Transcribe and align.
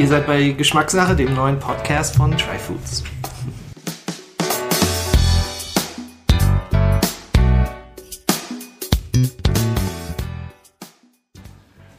Ihr 0.00 0.08
seid 0.08 0.26
bei 0.26 0.52
Geschmackssache, 0.52 1.14
dem 1.14 1.34
neuen 1.34 1.58
Podcast 1.58 2.16
von 2.16 2.30
Try 2.30 2.58
Foods. 2.58 3.04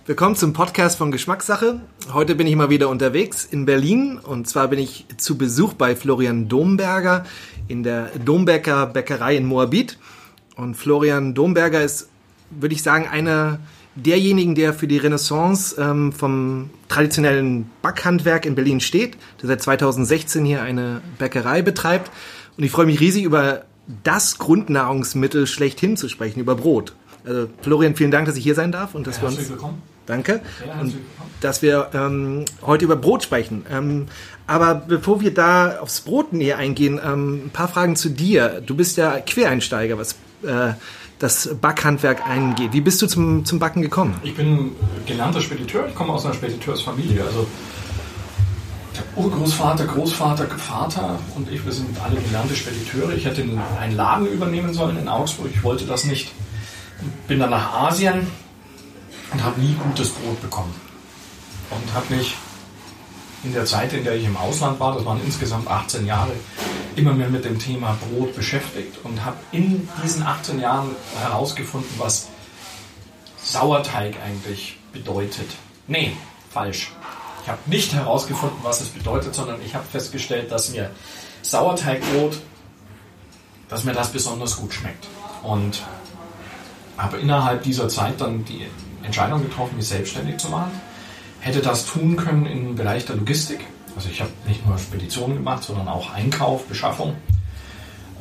Willkommen 0.07 0.36
zum 0.36 0.54
Podcast 0.54 0.98
von 0.98 1.11
Geschmackssache. 1.11 1.82
Heute 2.11 2.34
bin 2.34 2.48
ich 2.48 2.55
mal 2.55 2.71
wieder 2.71 2.89
unterwegs 2.89 3.45
in 3.45 3.68
Berlin 3.68 4.18
und 4.18 4.49
zwar 4.49 4.70
bin 4.70 4.79
ich 4.79 5.05
zu 5.18 5.38
Besuch 5.38 5.73
bei 5.73 5.95
Florian 5.95 6.47
Domberger 6.47 7.23
in 7.68 7.83
der 7.83 8.07
Dombecker 8.25 8.88
Bäckerei 8.88 9.36
in 9.36 9.45
Moabit. 9.45 9.99
Und 10.55 10.73
Florian 10.73 11.36
Domberger 11.36 11.83
ist, 11.83 12.09
würde 12.49 12.73
ich 12.73 12.81
sagen, 12.81 13.07
einer 13.07 13.59
derjenigen, 13.96 14.55
der 14.55 14.73
für 14.73 14.88
die 14.88 14.98
Renaissance 14.98 15.76
ähm, 15.80 16.13
vom 16.13 16.70
traditionellen 16.88 17.70
Backhandwerk 17.82 18.45
in 18.45 18.55
Berlin 18.55 18.80
steht, 18.80 19.18
der 19.41 19.48
seit 19.48 19.62
2016 19.62 20.45
hier 20.45 20.62
eine 20.62 21.02
Bäckerei 21.18 21.62
betreibt. 21.62 22.12
Und 22.58 22.63
ich 22.63 22.72
freue 22.72 22.85
mich 22.85 22.99
riesig 22.99 23.23
über 23.23 23.63
das 24.04 24.38
Grundnahrungsmittel 24.38 25.48
schlechthin 25.48 25.98
zu 25.98 26.08
sprechen, 26.08 26.40
über 26.40 26.55
Brot. 26.55 26.94
Also 27.26 27.49
Florian, 27.62 27.96
vielen 27.96 28.12
Dank, 28.12 28.26
dass 28.26 28.35
ich 28.35 28.44
hier 28.44 28.55
sein 28.55 28.72
darf 28.72 28.96
und 28.96 29.08
dass 29.08 29.18
ja, 29.18 29.23
wir 29.23 29.30
uns. 29.30 29.49
Willkommen. 29.49 29.82
Danke. 30.05 30.41
Ja, 30.68 30.82
und 30.82 30.96
dass 31.41 31.62
wir 31.62 31.90
ähm, 31.94 32.46
heute 32.63 32.85
über 32.85 32.96
Brot 32.96 33.23
sprechen. 33.23 33.66
Ähm, 33.71 34.08
aber 34.48 34.76
bevor 34.76 35.21
wir 35.21 35.34
da 35.34 35.80
aufs 35.80 36.02
Brot 36.02 36.34
näher 36.34 36.58
eingehen, 36.58 36.99
ähm, 37.04 37.46
ein 37.46 37.49
paar 37.52 37.68
Fragen 37.68 37.96
zu 37.96 38.10
dir. 38.10 38.62
Du 38.66 38.76
bist 38.76 38.98
ja 38.98 39.20
Quereinsteiger, 39.20 39.98
was 39.98 40.16
äh, 40.44 40.73
das 41.20 41.55
Backhandwerk 41.62 42.27
eingeht. 42.27 42.73
Wie 42.73 42.82
bist 42.82 43.02
du 43.02 43.08
zum, 43.08 43.45
zum 43.45 43.59
Backen 43.59 43.82
gekommen? 43.82 44.16
Ich 44.23 44.36
bin 44.36 44.72
gelernter 45.05 45.40
Spediteur, 45.40 45.88
ich 45.88 45.95
komme 45.95 46.13
aus 46.13 46.26
einer 46.26 46.34
Spediteursfamilie. 46.34 47.24
Also 47.24 47.48
der 48.96 49.24
Urgroßvater, 49.24 49.85
Großvater, 49.85 50.48
Vater 50.48 51.20
und 51.35 51.49
ich, 51.52 51.63
wir 51.63 51.71
sind 51.71 51.96
alle 52.04 52.20
gelernte 52.20 52.55
Spediteure. 52.55 53.13
Ich 53.13 53.26
hätte 53.26 53.43
einen 53.80 53.96
Laden 53.96 54.27
übernehmen 54.27 54.74
sollen 54.74 54.98
in 54.98 55.07
Augsburg, 55.07 55.49
ich 55.54 55.63
wollte 55.63 55.85
das 55.85 56.05
nicht. 56.05 56.32
Bin 57.27 57.40
dann 57.40 57.52
nach 57.52 57.74
Asien 57.74 58.27
und 59.32 59.43
habe 59.43 59.62
nie 59.62 59.76
gutes 59.76 60.10
Brot 60.10 60.41
bekommen. 60.41 60.74
Und 61.70 61.93
habe 61.93 62.15
mich 62.15 62.35
in 63.43 63.54
der 63.54 63.65
Zeit, 63.65 63.93
in 63.93 64.03
der 64.03 64.16
ich 64.16 64.25
im 64.25 64.38
Ausland 64.38 64.80
war, 64.80 64.94
das 64.96 65.06
waren 65.06 65.19
insgesamt 65.24 65.68
18 65.68 66.06
Jahre, 66.06 66.31
immer 66.95 67.13
mehr 67.13 67.29
mit 67.29 67.45
dem 67.45 67.59
Thema 67.59 67.97
Brot 68.09 68.35
beschäftigt 68.35 68.97
und 69.03 69.23
habe 69.23 69.38
in 69.51 69.88
diesen 70.03 70.23
18 70.23 70.59
Jahren 70.59 70.95
herausgefunden, 71.19 71.89
was 71.97 72.28
Sauerteig 73.44 74.16
eigentlich 74.23 74.78
bedeutet. 74.94 75.47
Nee, 75.88 76.13
falsch. 76.50 76.91
Ich 77.44 77.50
habe 77.50 77.59
nicht 77.66 77.94
herausgefunden, 77.94 78.59
was 78.62 78.81
es 78.81 78.89
bedeutet, 78.89 79.34
sondern 79.34 79.62
ich 79.66 79.73
habe 79.73 79.85
festgestellt, 79.85 80.51
dass 80.51 80.69
mir 80.69 80.91
Sauerteigbrot, 81.41 82.39
dass 83.67 83.84
mir 83.84 83.94
das 83.94 84.12
besonders 84.12 84.57
gut 84.57 84.73
schmeckt. 84.73 85.07
Und 85.41 85.81
habe 86.97 87.17
innerhalb 87.17 87.63
dieser 87.63 87.88
Zeit 87.89 88.22
dann 88.22 88.45
die 88.45 88.67
Entscheidung 89.03 89.41
getroffen, 89.41 89.78
mich 89.78 89.88
selbstständig 89.88 90.38
zu 90.38 90.50
machen. 90.50 90.79
Hätte 91.39 91.62
das 91.62 91.88
tun 91.88 92.16
können 92.16 92.45
im 92.45 92.75
Bereich 92.75 93.06
der 93.06 93.16
Logistik 93.16 93.62
also 93.95 94.09
ich 94.09 94.22
habe 94.22 94.31
nicht 94.47 94.66
nur 94.66 94.78
Speditionen 94.78 95.38
gemacht, 95.38 95.63
sondern 95.63 95.88
auch 95.88 96.13
Einkauf, 96.13 96.66
Beschaffung, 96.66 97.16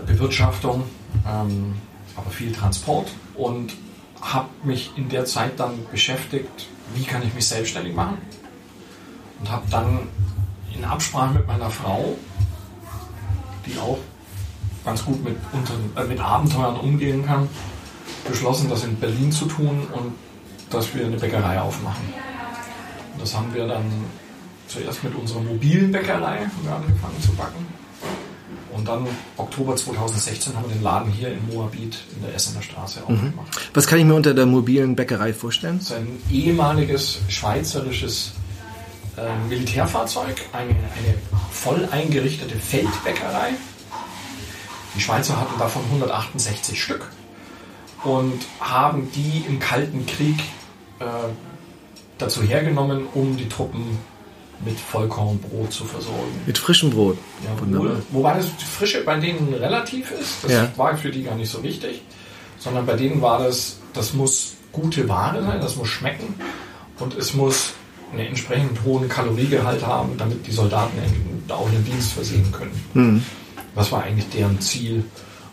Bewirtschaftung, 0.07 0.85
ähm, 1.27 1.75
aber 2.17 2.31
viel 2.31 2.53
Transport 2.53 3.11
und 3.35 3.75
habe 4.21 4.49
mich 4.65 4.91
in 4.97 5.09
der 5.09 5.25
Zeit 5.25 5.59
dann 5.59 5.87
beschäftigt, 5.91 6.67
wie 6.95 7.05
kann 7.05 7.23
ich 7.23 7.33
mich 7.35 7.47
selbstständig 7.47 7.95
machen 7.95 8.19
und 9.39 9.51
habe 9.51 9.65
dann 9.71 10.09
in 10.75 10.85
Absprache 10.85 11.35
mit 11.35 11.47
meiner 11.47 11.71
Frau, 11.71 12.17
die 13.67 13.79
auch 13.79 13.99
ganz 14.85 15.05
gut 15.05 15.23
mit, 15.25 15.37
unter, 15.53 15.75
äh, 16.01 16.07
mit 16.07 16.21
Abenteuern 16.21 16.77
umgehen 16.77 17.25
kann, 17.25 17.49
beschlossen, 18.29 18.69
das 18.69 18.85
in 18.85 18.97
Berlin 18.97 19.33
zu 19.33 19.47
tun 19.47 19.87
und 19.93 20.15
dass 20.71 20.95
wir 20.95 21.07
eine 21.07 21.17
Bäckerei 21.17 21.61
aufmachen. 21.61 22.13
Das 23.19 23.37
haben 23.37 23.53
wir 23.55 23.67
dann 23.67 23.85
zuerst 24.71 25.05
mit 25.05 25.15
unserer 25.15 25.41
mobilen 25.41 25.93
Bäckerei 25.93 26.39
haben 26.39 26.65
wir 26.65 26.75
angefangen 26.75 27.21
zu 27.21 27.33
backen. 27.33 27.67
Und 28.73 28.87
dann 28.87 29.07
Oktober 29.37 29.75
2016 29.75 30.57
haben 30.57 30.69
wir 30.69 30.75
den 30.77 30.83
Laden 30.83 31.11
hier 31.11 31.33
in 31.33 31.47
Moabit 31.49 31.99
in 32.15 32.23
der 32.23 32.35
Essener 32.35 32.63
Straße 32.63 33.01
mhm. 33.01 33.15
aufgemacht. 33.15 33.71
Was 33.75 33.87
kann 33.87 33.99
ich 33.99 34.05
mir 34.05 34.15
unter 34.15 34.33
der 34.33 34.47
mobilen 34.47 34.95
Bäckerei 34.95 35.33
vorstellen? 35.33 35.79
Das 35.79 35.91
ist 35.91 35.97
ein 35.97 36.23
ehemaliges 36.31 37.19
schweizerisches 37.29 38.33
äh, 39.17 39.49
Militärfahrzeug, 39.49 40.37
eine, 40.53 40.71
eine 40.71 41.15
voll 41.51 41.89
eingerichtete 41.91 42.57
Feldbäckerei. 42.57 43.51
Die 44.95 45.01
Schweizer 45.01 45.39
hatten 45.39 45.59
davon 45.59 45.83
168 45.85 46.83
Stück 46.83 47.09
und 48.05 48.41
haben 48.61 49.11
die 49.15 49.45
im 49.47 49.59
Kalten 49.59 50.07
Krieg 50.07 50.39
äh, 51.01 51.05
dazu 52.19 52.43
hergenommen, 52.43 53.07
um 53.15 53.37
die 53.37 53.49
Truppen 53.49 53.99
mit 54.65 54.79
Vollkornbrot 54.79 55.73
zu 55.73 55.85
versorgen. 55.85 56.41
Mit 56.47 56.59
frischem 56.59 56.91
Brot. 56.91 57.17
Ja, 57.45 57.61
wunderbar. 57.61 58.03
Wobei 58.11 58.35
das 58.35 58.47
Frische 58.47 59.03
bei 59.05 59.19
denen 59.19 59.55
relativ 59.55 60.11
ist. 60.11 60.45
Das 60.45 60.53
ja. 60.53 60.69
war 60.77 60.97
für 60.97 61.11
die 61.11 61.23
gar 61.23 61.35
nicht 61.35 61.51
so 61.51 61.63
wichtig. 61.63 62.03
Sondern 62.59 62.85
bei 62.85 62.95
denen 62.95 63.23
war 63.23 63.43
das, 63.43 63.79
das 63.95 64.13
muss 64.13 64.55
gute 64.73 65.09
Ware 65.09 65.43
sein, 65.43 65.61
das 65.61 65.77
muss 65.77 65.89
schmecken 65.89 66.35
und 66.99 67.17
es 67.17 67.35
muss 67.35 67.73
einen 68.13 68.27
entsprechend 68.27 68.85
hohen 68.85 69.09
Kaloriegehalt 69.09 69.87
haben, 69.87 70.17
damit 70.19 70.47
die 70.47 70.53
Soldaten 70.53 70.99
auch 71.49 71.71
ihren 71.73 71.85
Dienst 71.85 72.13
versehen 72.13 72.53
können. 72.53 72.85
Mhm. 72.95 73.25
Was 73.75 73.91
war 73.93 74.03
eigentlich 74.03 74.29
deren 74.31 74.61
Ziel? 74.61 75.05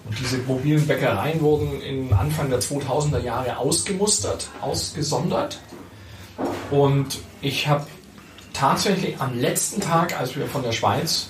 Und 0.05 0.19
diese 0.19 0.37
mobilen 0.39 0.85
Bäckereien 0.87 1.41
wurden 1.41 1.81
in 1.81 2.13
Anfang 2.13 2.49
der 2.49 2.59
2000er 2.59 3.19
Jahre 3.19 3.57
ausgemustert, 3.57 4.49
ausgesondert. 4.61 5.59
Und 6.71 7.19
ich 7.41 7.67
habe 7.67 7.85
tatsächlich 8.57 9.19
am 9.19 9.39
letzten 9.39 9.81
Tag, 9.81 10.19
als 10.19 10.35
wir 10.35 10.47
von 10.47 10.63
der 10.63 10.71
Schweiz 10.71 11.29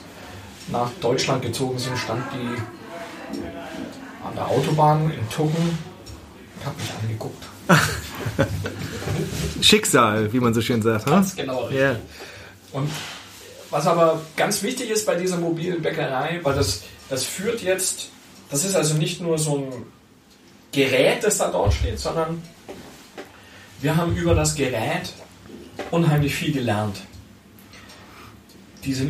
nach 0.69 0.89
Deutschland 1.01 1.41
gezogen 1.41 1.77
sind, 1.77 1.97
stand 1.97 2.23
die 2.33 2.61
an 4.25 4.35
der 4.35 4.47
Autobahn 4.47 5.11
in 5.11 5.29
Tuggen 5.29 5.77
und 6.55 6.65
hat 6.65 6.77
mich 6.77 6.89
angeguckt. 7.01 7.43
Schicksal, 9.61 10.31
wie 10.31 10.39
man 10.39 10.53
so 10.53 10.61
schön 10.61 10.81
sagt. 10.81 11.05
Ganz 11.05 11.31
huh? 11.31 11.35
genau. 11.38 11.69
Yeah. 11.69 11.97
Und 12.71 12.89
was 13.69 13.85
aber 13.88 14.21
ganz 14.35 14.63
wichtig 14.63 14.89
ist 14.89 15.05
bei 15.05 15.15
dieser 15.15 15.38
mobilen 15.38 15.81
Bäckerei, 15.81 16.39
weil 16.44 16.55
das, 16.55 16.83
das 17.09 17.23
führt 17.23 17.61
jetzt, 17.61 18.09
das 18.49 18.63
ist 18.63 18.75
also 18.75 18.95
nicht 18.95 19.21
nur 19.21 19.38
so 19.38 19.57
ein 19.57 19.85
Gerät, 20.71 21.23
das 21.23 21.39
da 21.39 21.49
dort 21.49 21.73
steht, 21.73 21.99
sondern 21.99 22.41
wir 23.81 23.95
haben 23.95 24.15
über 24.15 24.33
das 24.35 24.55
Gerät 24.55 25.13
unheimlich 25.91 26.33
viel 26.35 26.53
gelernt 26.53 27.01
diese 28.83 29.07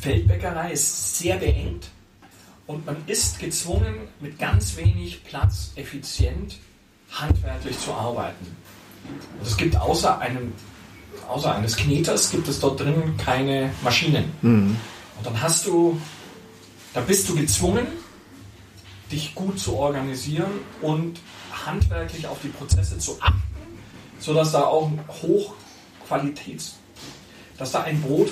Feldbäckerei 0.00 0.72
ist 0.72 1.18
sehr 1.18 1.36
beengt 1.36 1.88
und 2.66 2.84
man 2.86 2.96
ist 3.06 3.38
gezwungen, 3.38 3.94
mit 4.20 4.38
ganz 4.38 4.76
wenig 4.76 5.24
Platz 5.24 5.72
effizient 5.76 6.56
handwerklich 7.10 7.78
zu 7.78 7.92
arbeiten. 7.92 8.56
Und 9.38 9.46
es 9.46 9.56
gibt 9.56 9.76
außer, 9.76 10.18
einem, 10.18 10.52
außer 11.28 11.54
eines 11.54 11.76
Kneters 11.76 12.30
gibt 12.30 12.48
es 12.48 12.60
dort 12.60 12.80
drin 12.80 13.16
keine 13.16 13.70
Maschinen. 13.82 14.32
Mhm. 14.42 14.76
Und 15.16 15.26
dann 15.26 15.40
hast 15.40 15.66
du, 15.66 16.00
da 16.94 17.00
bist 17.00 17.28
du 17.28 17.34
gezwungen, 17.34 17.86
dich 19.10 19.34
gut 19.34 19.58
zu 19.58 19.76
organisieren 19.76 20.50
und 20.82 21.20
handwerklich 21.66 22.26
auf 22.26 22.38
die 22.42 22.48
Prozesse 22.48 22.98
zu 22.98 23.16
achten, 23.20 23.42
sodass 24.18 24.52
da 24.52 24.64
auch 24.64 24.90
Hochqualitäts 25.22 26.76
dass 27.58 27.72
da 27.72 27.82
ein 27.82 28.00
Brot 28.00 28.30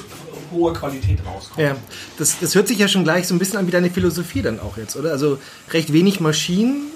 hoher 0.52 0.72
Qualität 0.72 1.18
rauskommt. 1.26 1.58
Ja, 1.58 1.76
das, 2.16 2.38
das 2.38 2.54
hört 2.54 2.68
sich 2.68 2.78
ja 2.78 2.88
schon 2.88 3.04
gleich 3.04 3.26
so 3.26 3.34
ein 3.34 3.38
bisschen 3.38 3.58
an 3.58 3.66
wie 3.66 3.72
deine 3.72 3.90
Philosophie 3.90 4.40
dann 4.40 4.60
auch 4.60 4.76
jetzt, 4.76 4.96
oder? 4.96 5.10
Also 5.10 5.38
recht 5.70 5.92
wenig 5.92 6.20
Maschinen 6.20 6.92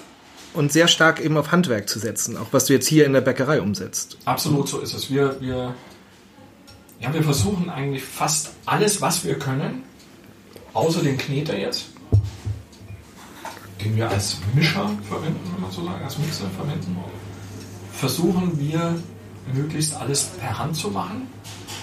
und 0.54 0.72
sehr 0.72 0.88
stark 0.88 1.20
eben 1.20 1.36
auf 1.36 1.50
Handwerk 1.50 1.88
zu 1.88 1.98
setzen, 1.98 2.36
auch 2.36 2.46
was 2.52 2.66
du 2.66 2.72
jetzt 2.72 2.86
hier 2.86 3.04
in 3.04 3.12
der 3.12 3.20
Bäckerei 3.20 3.60
umsetzt. 3.60 4.16
Absolut 4.24 4.68
so 4.68 4.78
ist 4.78 4.94
es. 4.94 5.10
Wir, 5.10 5.40
wir, 5.40 5.74
ja, 7.00 7.12
wir 7.12 7.22
versuchen 7.22 7.68
eigentlich 7.68 8.04
fast 8.04 8.50
alles, 8.64 9.00
was 9.00 9.24
wir 9.24 9.38
können, 9.38 9.82
außer 10.72 11.02
den 11.02 11.18
Kneter 11.18 11.58
jetzt, 11.58 11.86
den 13.84 13.96
wir 13.96 14.08
als 14.08 14.36
Mischer 14.54 14.88
verwenden, 15.08 15.40
wenn 15.54 15.62
man 15.62 15.70
so 15.72 15.84
sagen, 15.84 16.04
als 16.04 16.18
Mixer 16.18 16.50
verwenden, 16.56 16.96
versuchen 17.92 18.58
wir 18.60 18.96
möglichst 19.52 19.94
alles 19.94 20.24
per 20.38 20.58
Hand 20.58 20.76
zu 20.76 20.90
machen 20.90 21.26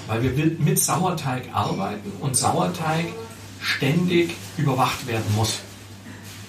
weil 0.08 0.24
wir 0.24 0.52
mit 0.60 0.80
Sauerteig 0.80 1.44
arbeiten 1.54 2.12
und 2.20 2.36
Sauerteig 2.36 3.06
ständig 3.62 4.36
überwacht 4.58 5.06
werden 5.08 5.26
muss. 5.36 5.60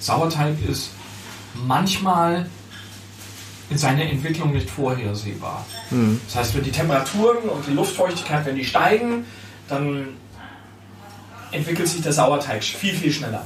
Sauerteig 0.00 0.56
ist 0.69 0.90
manchmal 1.55 2.49
in 3.70 3.76
seiner 3.76 4.02
Entwicklung 4.02 4.52
nicht 4.52 4.70
vorhersehbar. 4.70 5.66
Mhm. 5.90 6.20
Das 6.26 6.37
heißt, 6.37 6.56
wenn 6.56 6.64
die 6.64 6.70
Temperaturen 6.70 7.49
und 7.49 7.66
die 7.66 7.72
Luftfeuchtigkeit, 7.72 8.46
wenn 8.46 8.56
die 8.56 8.64
steigen, 8.64 9.25
dann 9.69 10.08
entwickelt 11.50 11.88
sich 11.88 12.00
der 12.02 12.12
Sauerteig 12.12 12.62
viel, 12.62 12.94
viel 12.94 13.12
schneller. 13.12 13.44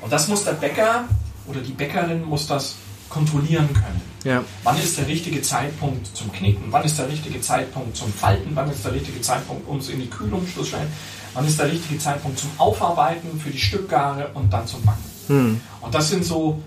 Und 0.00 0.12
das 0.12 0.28
muss 0.28 0.44
der 0.44 0.52
Bäcker 0.52 1.08
oder 1.46 1.60
die 1.60 1.72
Bäckerin 1.72 2.24
muss 2.24 2.46
das 2.46 2.76
kontrollieren 3.14 3.72
können. 3.72 4.00
Ja. 4.24 4.42
Wann 4.64 4.76
ist 4.78 4.98
der 4.98 5.06
richtige 5.06 5.40
Zeitpunkt 5.40 6.04
zum 6.16 6.32
Knicken? 6.32 6.64
Wann 6.70 6.84
ist 6.84 6.98
der 6.98 7.08
richtige 7.08 7.40
Zeitpunkt 7.40 7.96
zum 7.96 8.12
Falten? 8.12 8.50
Wann 8.54 8.70
ist 8.70 8.84
der 8.84 8.92
richtige 8.92 9.20
Zeitpunkt, 9.20 9.68
um 9.68 9.78
es 9.78 9.88
in 9.88 10.00
die 10.00 10.10
Kühlung 10.10 10.46
zu 10.52 10.64
stellen? 10.64 10.88
Wann 11.34 11.46
ist 11.46 11.58
der 11.58 11.70
richtige 11.70 11.98
Zeitpunkt 11.98 12.38
zum 12.38 12.50
Aufarbeiten 12.58 13.38
für 13.38 13.50
die 13.50 13.58
Stückgare 13.58 14.30
und 14.34 14.52
dann 14.52 14.66
zum 14.66 14.82
Backen? 14.82 15.04
Hm. 15.28 15.60
Und 15.80 15.94
das 15.94 16.10
sind 16.10 16.24
so 16.24 16.60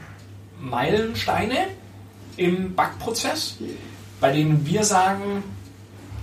Meilensteine 0.62 1.68
im 2.38 2.74
Backprozess, 2.76 3.58
bei 4.22 4.32
denen 4.32 4.66
wir 4.66 4.84
sagen, 4.84 5.44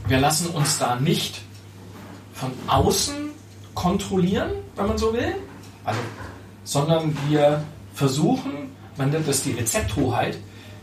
wir 0.06 0.20
lassen 0.20 0.48
uns 0.48 0.78
da 0.78 0.96
nicht 0.96 1.42
von 2.32 2.50
außen 2.66 3.30
kontrollieren, 3.74 4.50
wenn 4.76 4.86
man 4.86 4.98
so 4.98 5.12
will, 5.12 5.34
also, 5.84 6.00
sondern 6.64 7.16
wir 7.28 7.62
versuchen, 7.94 8.74
man 8.96 9.10
nennt 9.10 9.28
das 9.28 9.42
die 9.42 9.52
Rezepthoheit, 9.52 10.38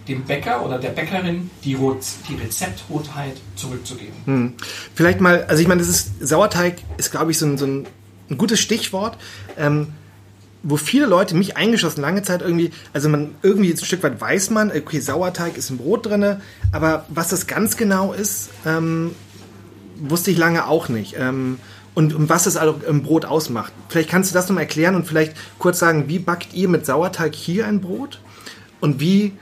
dem 0.08 0.24
Bäcker 0.24 0.66
oder 0.66 0.80
der 0.80 0.90
Bäckerin 0.90 1.50
die, 1.64 1.76
die 1.76 2.36
Rezepthoheit 2.36 3.38
zurückzugeben. 3.56 4.14
Hm. 4.26 4.54
Vielleicht 4.96 5.22
mal, 5.22 5.44
also 5.46 5.62
ich 5.62 5.68
meine, 5.68 5.82
das 5.82 5.90
ist 5.90 6.28
Sauerteig 6.28 6.78
ist, 6.98 7.12
glaube 7.12 7.32
ich, 7.32 7.38
so 7.38 7.46
ein, 7.46 7.58
so 7.58 7.66
ein, 7.66 7.88
gutes 8.38 8.60
Stichwort. 8.60 9.18
Ähm, 9.58 9.94
wo 10.64 10.78
viele 10.78 11.08
Leute, 11.08 11.36
mich 11.36 11.58
eingeschlossen, 11.58 12.02
lange 12.02 12.22
Zeit 12.22 12.42
irgendwie, 12.42 12.72
also 12.94 13.10
man 13.10 13.32
irgendwie 13.42 13.72
ein 13.72 13.78
Stück 13.78 14.04
weit 14.04 14.22
weiß 14.22 14.52
man, 14.52 14.72
okay, 14.72 15.00
Sauerteig 15.00 15.58
ist 15.58 15.72
im 15.72 15.78
Brot 15.78 16.06
drin, 16.06 16.38
aber 16.72 17.06
was 17.10 17.30
das 17.30 17.48
ganz 17.48 17.78
genau 17.78 18.14
ist, 18.14 18.50
ähm, 18.66 19.16
wusste 19.98 20.30
ich 20.32 20.38
lange 20.38 20.68
auch 20.68 20.88
nicht. 20.88 21.16
Ähm, 21.18 21.58
und, 21.94 22.30
was 22.30 22.46
es 22.46 22.58
also 22.58 22.80
im 22.88 23.04
Brot 23.04 23.26
ausmacht. 23.26 23.74
Vielleicht 23.90 24.10
kannst 24.10 24.32
du 24.32 24.34
das 24.34 24.48
nochmal 24.48 24.64
erklären 24.64 24.96
und 24.96 25.06
vielleicht 25.06 25.34
kurz 25.60 25.80
sagen, 25.80 26.06
wie 26.08 26.20
backt 26.20 26.54
ihr 26.54 26.70
mit 26.70 26.86
Sauerteig 26.86 27.36
hier 27.36 27.68
ein 27.68 27.82
Brot? 27.82 28.20
Und 28.80 29.00
wie 29.00 29.34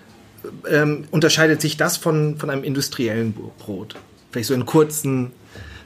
ähm, 0.69 1.05
unterscheidet 1.11 1.61
sich 1.61 1.77
das 1.77 1.97
von, 1.97 2.37
von 2.37 2.49
einem 2.49 2.63
industriellen 2.63 3.33
Brot? 3.33 3.95
Vielleicht 4.31 4.47
so 4.47 4.53
in 4.53 4.65
kurzen, 4.65 5.31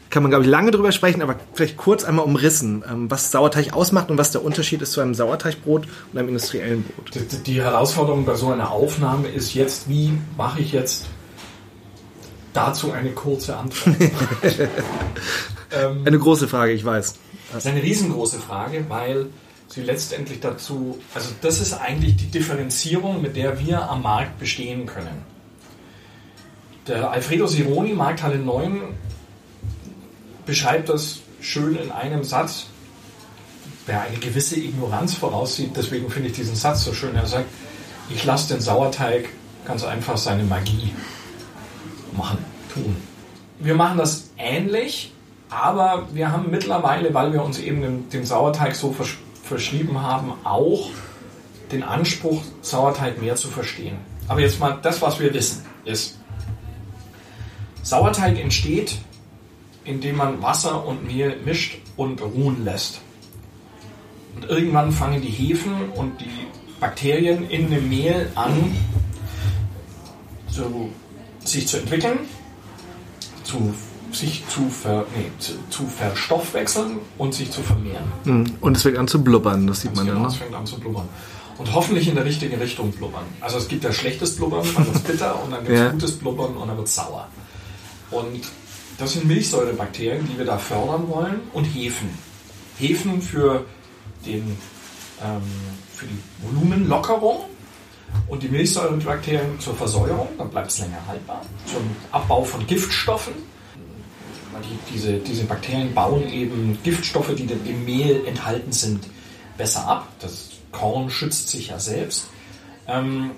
kann 0.09 0.23
man 0.23 0.29
glaube 0.29 0.45
ich 0.45 0.49
lange 0.49 0.71
drüber 0.71 0.91
sprechen, 0.91 1.21
aber 1.21 1.35
vielleicht 1.53 1.75
kurz 1.75 2.03
einmal 2.03 2.25
umrissen, 2.25 2.83
ähm, 2.89 3.11
was 3.11 3.31
Sauerteig 3.31 3.73
ausmacht 3.73 4.09
und 4.09 4.17
was 4.17 4.31
der 4.31 4.43
Unterschied 4.43 4.81
ist 4.81 4.93
zu 4.93 5.01
einem 5.01 5.13
Sauerteigbrot 5.13 5.85
und 6.11 6.19
einem 6.19 6.29
industriellen 6.29 6.83
Brot. 6.83 7.11
Die, 7.13 7.43
die 7.43 7.61
Herausforderung 7.61 8.25
bei 8.25 8.35
so 8.35 8.51
einer 8.51 8.71
Aufnahme 8.71 9.27
ist 9.27 9.53
jetzt, 9.53 9.89
wie 9.89 10.13
mache 10.37 10.61
ich 10.61 10.71
jetzt 10.71 11.07
dazu 12.53 12.91
eine 12.91 13.09
kurze 13.11 13.57
Antwort? 13.57 13.97
ähm, 15.73 16.03
eine 16.05 16.19
große 16.19 16.47
Frage, 16.47 16.73
ich 16.73 16.83
weiß. 16.83 17.15
Das 17.51 17.65
ist 17.65 17.71
eine 17.71 17.83
riesengroße 17.83 18.39
Frage, 18.39 18.85
weil 18.89 19.27
sie 19.67 19.81
letztendlich 19.81 20.39
dazu, 20.39 20.99
also 21.13 21.29
das 21.41 21.59
ist 21.59 21.73
eigentlich 21.73 22.15
die 22.15 22.27
Differenzierung, 22.27 23.21
mit 23.21 23.35
der 23.35 23.59
wir 23.59 23.89
am 23.89 24.01
Markt 24.01 24.39
bestehen 24.39 24.85
können. 24.85 25.23
Der 26.87 27.11
Alfredo 27.11 27.47
Sironi, 27.47 27.93
Markthalle 27.93 28.37
9, 28.37 28.81
beschreibt 30.45 30.89
das 30.89 31.19
schön 31.41 31.75
in 31.75 31.91
einem 31.91 32.23
Satz, 32.23 32.67
der 33.87 34.01
eine 34.01 34.17
gewisse 34.17 34.59
Ignoranz 34.59 35.13
voraussieht. 35.13 35.71
Deswegen 35.75 36.09
finde 36.09 36.29
ich 36.29 36.35
diesen 36.35 36.55
Satz 36.55 36.83
so 36.83 36.93
schön. 36.93 37.15
Er 37.15 37.25
sagt, 37.25 37.45
ich 38.09 38.23
lasse 38.25 38.53
den 38.53 38.61
Sauerteig 38.61 39.29
ganz 39.65 39.83
einfach 39.83 40.17
seine 40.17 40.43
Magie 40.43 40.93
machen, 42.17 42.39
tun. 42.73 42.95
Wir 43.59 43.75
machen 43.75 43.97
das 43.97 44.29
ähnlich, 44.37 45.13
aber 45.53 46.07
wir 46.13 46.31
haben 46.31 46.49
mittlerweile, 46.49 47.13
weil 47.13 47.33
wir 47.33 47.43
uns 47.43 47.59
eben 47.59 47.81
dem, 47.81 48.09
dem 48.09 48.25
Sauerteig 48.25 48.75
so 48.75 48.91
vers 48.91 49.09
verschrieben 49.43 50.01
haben, 50.01 50.33
auch 50.45 50.89
den 51.71 51.83
Anspruch, 51.83 52.41
Sauerteig 52.61 53.21
mehr 53.21 53.35
zu 53.35 53.49
verstehen. 53.49 53.97
Aber 54.29 54.39
jetzt 54.39 54.59
mal 54.59 54.79
das, 54.81 55.01
was 55.01 55.19
wir 55.19 55.33
wissen, 55.33 55.65
ist, 55.83 56.17
Sauerteig 57.81 58.39
entsteht, 58.39 58.97
indem 59.83 60.15
man 60.15 60.41
Wasser 60.41 60.85
und 60.85 61.05
Mehl 61.05 61.35
mischt 61.43 61.77
und 61.97 62.21
ruhen 62.21 62.63
lässt. 62.63 63.01
Und 64.35 64.45
irgendwann 64.45 64.91
fangen 64.91 65.21
die 65.21 65.27
Hefen 65.27 65.89
und 65.95 66.21
die 66.21 66.47
Bakterien 66.79 67.49
in 67.49 67.69
dem 67.69 67.89
Mehl 67.89 68.31
an, 68.35 68.75
so, 70.47 70.89
sich 71.43 71.67
zu 71.67 71.77
entwickeln, 71.77 72.19
zu 73.43 73.73
sich 74.15 74.43
zu, 74.47 74.69
ver, 74.69 75.05
nee, 75.15 75.31
zu, 75.39 75.53
zu, 75.69 75.87
verstoffwechseln 75.87 76.99
und 77.17 77.33
sich 77.33 77.51
zu 77.51 77.61
vermehren. 77.61 78.11
Hm. 78.23 78.45
Und 78.61 78.77
es 78.77 78.83
fängt 78.83 78.97
an 78.97 79.07
zu 79.07 79.23
blubbern, 79.23 79.67
das 79.67 79.81
sieht 79.81 79.91
Ganz 79.91 79.97
man 79.97 80.05
genau, 80.07 80.17
ja. 80.19 80.23
Ne? 80.23 80.27
Es 80.27 80.35
fängt 80.37 80.53
an 80.53 80.65
zu 80.65 80.79
blubbern. 80.79 81.09
Und 81.57 81.73
hoffentlich 81.73 82.07
in 82.07 82.15
der 82.15 82.25
richtigen 82.25 82.59
Richtung 82.59 82.91
blubbern. 82.91 83.25
Also 83.39 83.57
es 83.57 83.67
gibt 83.67 83.83
ja 83.83 83.91
schlechtes 83.91 84.35
Blubbern, 84.35 84.65
dann 84.73 84.85
wird 84.85 84.95
es 84.95 85.01
bitter 85.03 85.43
und 85.43 85.51
dann 85.51 85.59
gibt 85.63 85.75
es 85.75 85.79
ja. 85.79 85.89
gutes 85.89 86.17
Blubbern 86.17 86.55
und 86.55 86.67
dann 86.67 86.77
wird 86.77 86.87
es 86.87 86.95
sauer. 86.95 87.27
Und 88.11 88.41
das 88.97 89.13
sind 89.13 89.25
Milchsäurebakterien, 89.25 90.27
die 90.27 90.37
wir 90.37 90.45
da 90.45 90.57
fördern 90.57 91.07
wollen 91.09 91.41
und 91.53 91.65
Hefen. 91.65 92.09
Hefen 92.77 93.21
für, 93.21 93.65
den, 94.25 94.57
ähm, 95.21 95.41
für 95.95 96.05
die 96.05 96.19
Volumenlockerung 96.41 97.45
und 98.27 98.43
die 98.43 98.49
Milchsäurebakterien 98.49 99.59
zur 99.59 99.75
Versäuerung, 99.75 100.29
dann 100.37 100.49
bleibt 100.49 100.69
es 100.69 100.79
länger 100.79 100.99
haltbar, 101.07 101.41
zum 101.65 101.81
Abbau 102.11 102.43
von 102.43 102.65
Giftstoffen 102.67 103.33
die, 104.61 104.93
diese, 104.93 105.17
diese 105.19 105.45
Bakterien 105.45 105.93
bauen 105.93 106.27
eben 106.29 106.77
Giftstoffe, 106.83 107.33
die 107.35 107.43
im 107.43 107.85
Mehl 107.85 108.25
enthalten 108.25 108.71
sind, 108.71 109.05
besser 109.57 109.87
ab. 109.87 110.07
Das 110.19 110.49
Korn 110.71 111.09
schützt 111.09 111.49
sich 111.49 111.67
ja 111.67 111.79
selbst. 111.79 112.27
Ähm, 112.87 113.31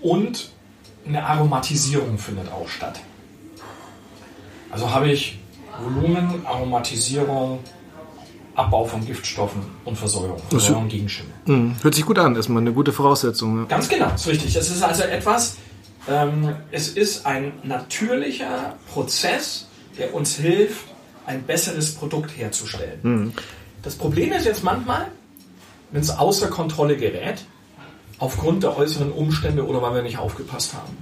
und 0.00 0.50
eine 1.06 1.24
Aromatisierung 1.24 2.18
findet 2.18 2.50
auch 2.50 2.68
statt. 2.68 3.00
Also 4.70 4.90
habe 4.90 5.10
ich 5.10 5.38
Volumen, 5.80 6.46
Aromatisierung, 6.46 7.60
Abbau 8.54 8.84
von 8.84 9.04
Giftstoffen 9.04 9.62
und 9.84 9.96
Versäuerung. 9.96 10.42
Versäuerung 10.50 10.88
gegen 10.88 11.08
Schimmel. 11.08 11.32
Mhm. 11.46 11.76
Hört 11.82 11.94
sich 11.94 12.04
gut 12.04 12.18
an, 12.18 12.36
ist 12.36 12.48
mal 12.48 12.60
eine 12.60 12.72
gute 12.72 12.92
Voraussetzung. 12.92 13.60
Ja. 13.60 13.64
Ganz 13.64 13.88
genau, 13.88 14.14
ist 14.14 14.26
richtig. 14.26 14.54
Es 14.54 14.70
ist 14.70 14.82
also 14.82 15.02
etwas, 15.04 15.56
ähm, 16.08 16.54
es 16.70 16.88
ist 16.88 17.24
ein 17.26 17.52
natürlicher 17.62 18.76
Prozess, 18.92 19.68
der 19.98 20.14
uns 20.14 20.36
hilft, 20.36 20.86
ein 21.26 21.42
besseres 21.42 21.94
Produkt 21.94 22.36
herzustellen. 22.36 22.98
Mhm. 23.02 23.32
Das 23.82 23.94
Problem 23.94 24.32
ist 24.32 24.46
jetzt 24.46 24.64
manchmal, 24.64 25.08
wenn 25.90 26.00
es 26.00 26.10
außer 26.10 26.48
Kontrolle 26.48 26.96
gerät, 26.96 27.44
aufgrund 28.18 28.62
der 28.62 28.76
äußeren 28.76 29.10
Umstände 29.12 29.66
oder 29.66 29.82
weil 29.82 29.96
wir 29.96 30.02
nicht 30.02 30.18
aufgepasst 30.18 30.74
haben. 30.74 30.96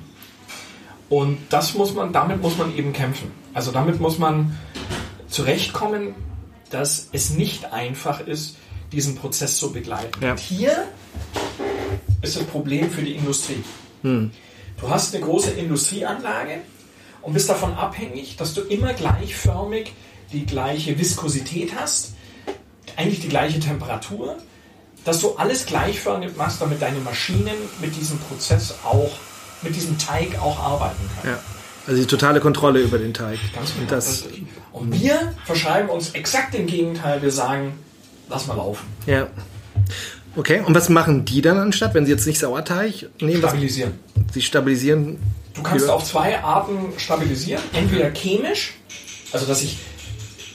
Und 1.10 1.38
das 1.50 1.74
muss 1.74 1.94
man, 1.94 2.12
damit 2.12 2.40
muss 2.40 2.56
man 2.56 2.74
eben 2.76 2.92
kämpfen. 2.92 3.30
Also 3.52 3.72
damit 3.72 4.00
muss 4.00 4.18
man 4.18 4.56
zurechtkommen, 5.28 6.14
dass 6.70 7.08
es 7.12 7.30
nicht 7.30 7.72
einfach 7.72 8.20
ist, 8.20 8.56
diesen 8.92 9.16
Prozess 9.16 9.56
zu 9.56 9.72
begleiten. 9.72 10.22
Ja. 10.22 10.32
Und 10.32 10.40
hier 10.40 10.84
ist 12.22 12.36
das 12.36 12.44
Problem 12.44 12.90
für 12.90 13.02
die 13.02 13.14
Industrie. 13.14 13.62
Hm. 14.02 14.30
Du 14.80 14.88
hast 14.88 15.14
eine 15.14 15.24
große 15.24 15.50
Industrieanlage, 15.50 16.60
und 17.22 17.32
bist 17.32 17.48
davon 17.48 17.74
abhängig, 17.74 18.36
dass 18.36 18.54
du 18.54 18.62
immer 18.62 18.92
gleichförmig 18.92 19.92
die 20.32 20.46
gleiche 20.46 20.98
Viskosität 20.98 21.72
hast, 21.78 22.14
eigentlich 22.96 23.20
die 23.20 23.28
gleiche 23.28 23.60
Temperatur, 23.60 24.36
dass 25.04 25.20
du 25.20 25.34
alles 25.36 25.66
gleichförmig 25.66 26.36
machst, 26.36 26.60
damit 26.60 26.82
deine 26.82 27.00
Maschinen 27.00 27.56
mit 27.80 27.96
diesem 27.96 28.18
Prozess 28.18 28.74
auch, 28.84 29.12
mit 29.62 29.74
diesem 29.74 29.98
Teig 29.98 30.38
auch 30.40 30.58
arbeiten 30.58 31.10
können. 31.20 31.34
Ja. 31.34 31.40
Also 31.86 32.02
die 32.02 32.06
totale 32.06 32.40
Kontrolle 32.40 32.80
über 32.80 32.98
den 32.98 33.14
Teig. 33.14 33.38
Ganz 33.54 33.72
genau. 33.72 33.82
Und, 33.82 33.90
das, 33.90 34.24
und 34.72 35.00
wir 35.00 35.34
verschreiben 35.44 35.88
uns 35.88 36.10
exakt 36.10 36.54
im 36.54 36.66
Gegenteil. 36.66 37.22
Wir 37.22 37.32
sagen, 37.32 37.78
lass 38.28 38.46
mal 38.46 38.56
laufen. 38.56 38.86
Ja. 39.06 39.28
Okay, 40.36 40.62
und 40.64 40.74
was 40.74 40.88
machen 40.88 41.24
die 41.24 41.42
dann 41.42 41.58
anstatt, 41.58 41.94
wenn 41.94 42.06
sie 42.06 42.12
jetzt 42.12 42.26
nicht 42.26 42.38
Sauerteig 42.38 43.08
nehmen? 43.20 43.38
Stabilisieren. 43.38 43.98
sie 44.32 44.42
stabilisieren 44.42 45.18
Du 45.54 45.62
kannst 45.62 45.88
auf 45.88 46.04
zwei 46.04 46.42
Arten 46.42 46.92
stabilisieren. 46.96 47.62
Entweder 47.72 48.10
chemisch, 48.10 48.74
also 49.32 49.46
dass 49.46 49.62
ich 49.62 49.78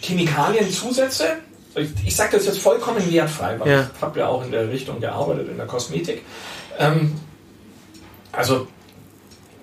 Chemikalien 0.01 0.69
zusetze. 0.71 1.37
Ich, 1.75 1.89
ich 2.05 2.15
sage 2.15 2.37
das 2.37 2.45
jetzt 2.45 2.59
vollkommen 2.59 3.11
wertfrei, 3.11 3.59
weil 3.59 3.69
ja. 3.69 3.89
ich 3.93 4.01
habe 4.01 4.19
ja 4.19 4.27
auch 4.27 4.43
in 4.45 4.51
der 4.51 4.69
Richtung 4.69 4.99
gearbeitet, 4.99 5.49
in 5.49 5.57
der 5.57 5.65
Kosmetik. 5.65 6.23
Ähm, 6.79 7.13
also 8.31 8.67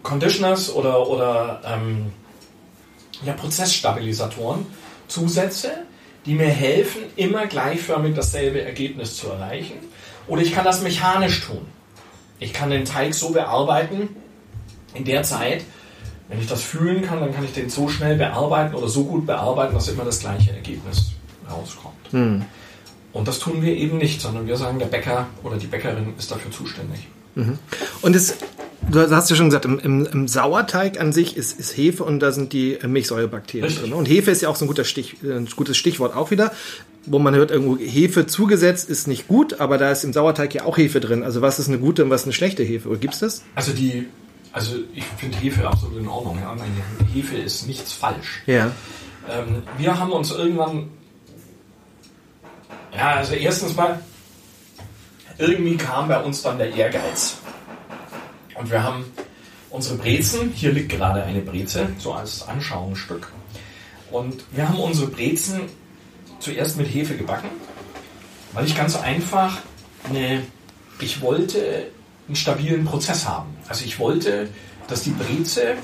Conditioners 0.02 0.72
oder, 0.72 1.08
oder 1.08 1.60
ähm, 1.64 2.12
ja, 3.24 3.32
Prozessstabilisatoren 3.32 4.66
zusetze, 5.08 5.70
die 6.26 6.34
mir 6.34 6.48
helfen, 6.48 7.02
immer 7.16 7.46
gleichförmig 7.46 8.14
dasselbe 8.14 8.62
Ergebnis 8.62 9.16
zu 9.16 9.28
erreichen. 9.28 9.78
Oder 10.26 10.42
ich 10.42 10.52
kann 10.52 10.64
das 10.64 10.82
mechanisch 10.82 11.44
tun. 11.46 11.66
Ich 12.38 12.52
kann 12.52 12.70
den 12.70 12.84
Teig 12.84 13.14
so 13.14 13.30
bearbeiten, 13.30 14.08
in 14.94 15.04
der 15.04 15.22
Zeit, 15.22 15.64
Wenn 16.28 16.40
ich 16.40 16.46
das 16.46 16.62
fühlen 16.62 17.02
kann, 17.02 17.20
dann 17.20 17.34
kann 17.34 17.44
ich 17.44 17.52
den 17.52 17.68
so 17.68 17.88
schnell 17.88 18.16
bearbeiten 18.16 18.74
oder 18.74 18.88
so 18.88 19.04
gut 19.04 19.26
bearbeiten, 19.26 19.74
dass 19.74 19.88
immer 19.88 20.04
das 20.04 20.20
gleiche 20.20 20.52
Ergebnis 20.52 21.12
rauskommt. 21.50 22.10
Hm. 22.10 22.42
Und 23.12 23.28
das 23.28 23.38
tun 23.38 23.60
wir 23.60 23.76
eben 23.76 23.98
nicht, 23.98 24.18
sondern 24.22 24.46
wir 24.46 24.56
sagen, 24.56 24.78
der 24.78 24.86
Bäcker 24.86 25.26
oder 25.42 25.58
die 25.58 25.66
Bäckerin 25.66 26.14
ist 26.16 26.30
dafür 26.30 26.50
zuständig. 26.50 27.06
Und 28.00 28.16
es, 28.16 28.38
du 28.90 29.10
hast 29.10 29.30
ja 29.30 29.36
schon 29.36 29.46
gesagt, 29.46 29.64
im, 29.64 29.78
im, 29.78 30.06
im 30.06 30.28
Sauerteig 30.28 31.00
an 31.00 31.12
sich 31.12 31.36
ist, 31.36 31.58
ist 31.58 31.76
Hefe 31.76 32.04
und 32.04 32.20
da 32.20 32.32
sind 32.32 32.52
die 32.52 32.78
Milchsäurebakterien 32.84 33.64
Richtig. 33.64 33.82
drin. 33.82 33.92
Und 33.92 34.08
Hefe 34.08 34.30
ist 34.30 34.42
ja 34.42 34.48
auch 34.48 34.56
so 34.56 34.64
ein, 34.64 34.68
guter 34.68 34.84
Stich, 34.84 35.16
äh, 35.22 35.32
ein 35.32 35.48
gutes 35.56 35.76
Stichwort 35.76 36.14
auch 36.16 36.30
wieder, 36.30 36.52
wo 37.06 37.18
man 37.18 37.34
hört, 37.34 37.50
irgendwo 37.50 37.78
Hefe 37.78 38.26
zugesetzt 38.26 38.88
ist 38.88 39.08
nicht 39.08 39.28
gut, 39.28 39.60
aber 39.60 39.78
da 39.78 39.90
ist 39.90 40.04
im 40.04 40.12
Sauerteig 40.12 40.54
ja 40.54 40.64
auch 40.64 40.76
Hefe 40.76 41.00
drin. 41.00 41.22
Also 41.22 41.42
was 41.42 41.58
ist 41.58 41.68
eine 41.68 41.78
gute 41.78 42.04
und 42.04 42.10
was 42.10 42.22
ist 42.22 42.26
eine 42.26 42.32
schlechte 42.32 42.62
Hefe? 42.62 42.88
Oder 42.88 42.98
gibt's 42.98 43.18
das? 43.18 43.42
Also 43.54 43.72
die, 43.72 44.08
also 44.52 44.76
ich 44.94 45.04
finde 45.16 45.38
Hefe 45.38 45.66
absolut 45.66 45.98
in 45.98 46.08
Ordnung. 46.08 46.38
Ja. 46.40 46.54
Hefe 47.12 47.36
ist 47.36 47.66
nichts 47.66 47.92
falsch. 47.92 48.42
Ja. 48.46 48.70
Ähm, 49.28 49.62
wir 49.78 49.98
haben 49.98 50.12
uns 50.12 50.30
irgendwann, 50.30 50.90
ja, 52.94 53.16
also 53.16 53.34
erstens 53.34 53.74
mal, 53.76 54.00
irgendwie 55.38 55.76
kam 55.76 56.08
bei 56.08 56.20
uns 56.22 56.42
dann 56.42 56.58
der 56.58 56.72
Ehrgeiz. 56.72 57.38
Und 58.54 58.70
wir 58.70 58.82
haben 58.82 59.04
unsere 59.70 59.96
Brezen, 59.96 60.52
hier 60.52 60.72
liegt 60.72 60.90
gerade 60.90 61.22
eine 61.22 61.40
Breze, 61.40 61.88
so 61.98 62.12
als 62.12 62.46
Anschauungsstück. 62.46 63.32
Und 64.10 64.44
wir 64.52 64.68
haben 64.68 64.78
unsere 64.78 65.08
Brezen 65.08 65.62
zuerst 66.38 66.76
mit 66.76 66.86
Hefe 66.86 67.16
gebacken, 67.16 67.48
weil 68.52 68.66
ich 68.66 68.76
ganz 68.76 68.96
einfach 68.96 69.58
eine, 70.08 70.42
ich 71.00 71.20
wollte 71.22 71.86
einen 72.26 72.36
stabilen 72.36 72.84
Prozess 72.84 73.26
haben. 73.26 73.56
Also 73.68 73.84
ich 73.84 73.98
wollte, 73.98 74.48
dass 74.88 75.02
die 75.02 75.10
Breze 75.10 75.76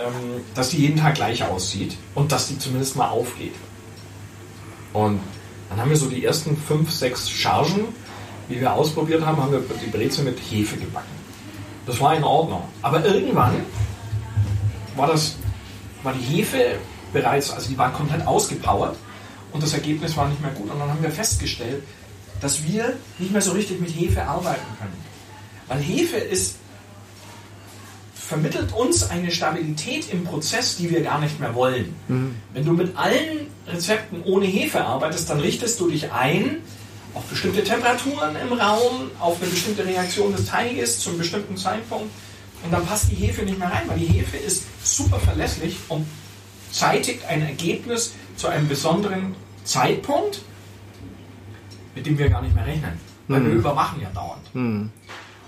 ähm, 0.00 0.44
dass 0.54 0.70
die 0.70 0.78
jeden 0.78 0.96
Tag 0.96 1.16
gleich 1.16 1.42
aussieht 1.44 1.96
und 2.14 2.30
dass 2.32 2.48
die 2.48 2.58
zumindest 2.58 2.96
mal 2.96 3.08
aufgeht. 3.08 3.54
Und 4.92 5.20
dann 5.68 5.80
haben 5.80 5.90
wir 5.90 5.96
so 5.96 6.08
die 6.08 6.24
ersten 6.24 6.56
fünf, 6.56 6.90
sechs 6.90 7.28
Chargen, 7.28 7.88
die 8.48 8.60
wir 8.60 8.72
ausprobiert 8.72 9.24
haben, 9.24 9.38
haben 9.38 9.52
wir 9.52 9.62
die 9.84 9.90
Brezel 9.90 10.24
mit 10.24 10.38
Hefe 10.38 10.76
gebacken. 10.76 11.19
Das 11.86 12.00
war 12.00 12.14
in 12.14 12.24
Ordnung. 12.24 12.62
Aber 12.82 13.04
irgendwann 13.04 13.54
war 14.96 15.06
das, 15.06 15.36
war 16.02 16.12
die 16.12 16.24
Hefe 16.24 16.78
bereits, 17.12 17.50
also 17.50 17.68
die 17.68 17.78
war 17.78 17.92
komplett 17.92 18.26
ausgepowert 18.26 18.96
und 19.52 19.62
das 19.62 19.74
Ergebnis 19.74 20.16
war 20.16 20.28
nicht 20.28 20.40
mehr 20.40 20.52
gut. 20.52 20.70
Und 20.70 20.78
dann 20.78 20.88
haben 20.88 21.02
wir 21.02 21.10
festgestellt, 21.10 21.82
dass 22.40 22.62
wir 22.64 22.94
nicht 23.18 23.32
mehr 23.32 23.42
so 23.42 23.52
richtig 23.52 23.80
mit 23.80 23.90
Hefe 23.90 24.22
arbeiten 24.22 24.66
können. 24.78 24.96
Weil 25.68 25.78
Hefe 25.78 26.16
ist 26.16 26.56
vermittelt 28.14 28.72
uns 28.72 29.10
eine 29.10 29.32
Stabilität 29.32 30.12
im 30.12 30.22
Prozess, 30.22 30.76
die 30.76 30.88
wir 30.88 31.02
gar 31.02 31.18
nicht 31.18 31.40
mehr 31.40 31.52
wollen. 31.56 31.96
Wenn 32.54 32.64
du 32.64 32.72
mit 32.72 32.96
allen 32.96 33.48
Rezepten 33.66 34.22
ohne 34.22 34.46
Hefe 34.46 34.84
arbeitest, 34.84 35.28
dann 35.28 35.40
richtest 35.40 35.80
du 35.80 35.90
dich 35.90 36.12
ein 36.12 36.58
auf 37.14 37.24
bestimmte 37.24 37.64
Temperaturen 37.64 38.36
im 38.36 38.52
Raum, 38.52 39.10
auf 39.18 39.40
eine 39.40 39.50
bestimmte 39.50 39.84
Reaktion 39.84 40.34
des 40.34 40.46
Teiges 40.46 41.00
zum 41.00 41.18
bestimmten 41.18 41.56
Zeitpunkt 41.56 42.10
und 42.62 42.72
dann 42.72 42.84
passt 42.86 43.10
die 43.10 43.16
Hefe 43.16 43.42
nicht 43.42 43.58
mehr 43.58 43.70
rein, 43.70 43.82
weil 43.86 43.98
die 43.98 44.06
Hefe 44.06 44.36
ist 44.36 44.64
super 44.82 45.18
verlässlich 45.18 45.76
und 45.88 46.06
zeitigt 46.70 47.24
ein 47.26 47.42
Ergebnis 47.42 48.14
zu 48.36 48.48
einem 48.48 48.68
besonderen 48.68 49.34
Zeitpunkt, 49.64 50.42
mit 51.94 52.06
dem 52.06 52.18
wir 52.18 52.28
gar 52.28 52.42
nicht 52.42 52.54
mehr 52.54 52.66
rechnen. 52.66 52.98
Weil 53.28 53.44
wir 53.44 53.52
überwachen 53.52 54.00
ja 54.00 54.10
dauernd. 54.10 54.50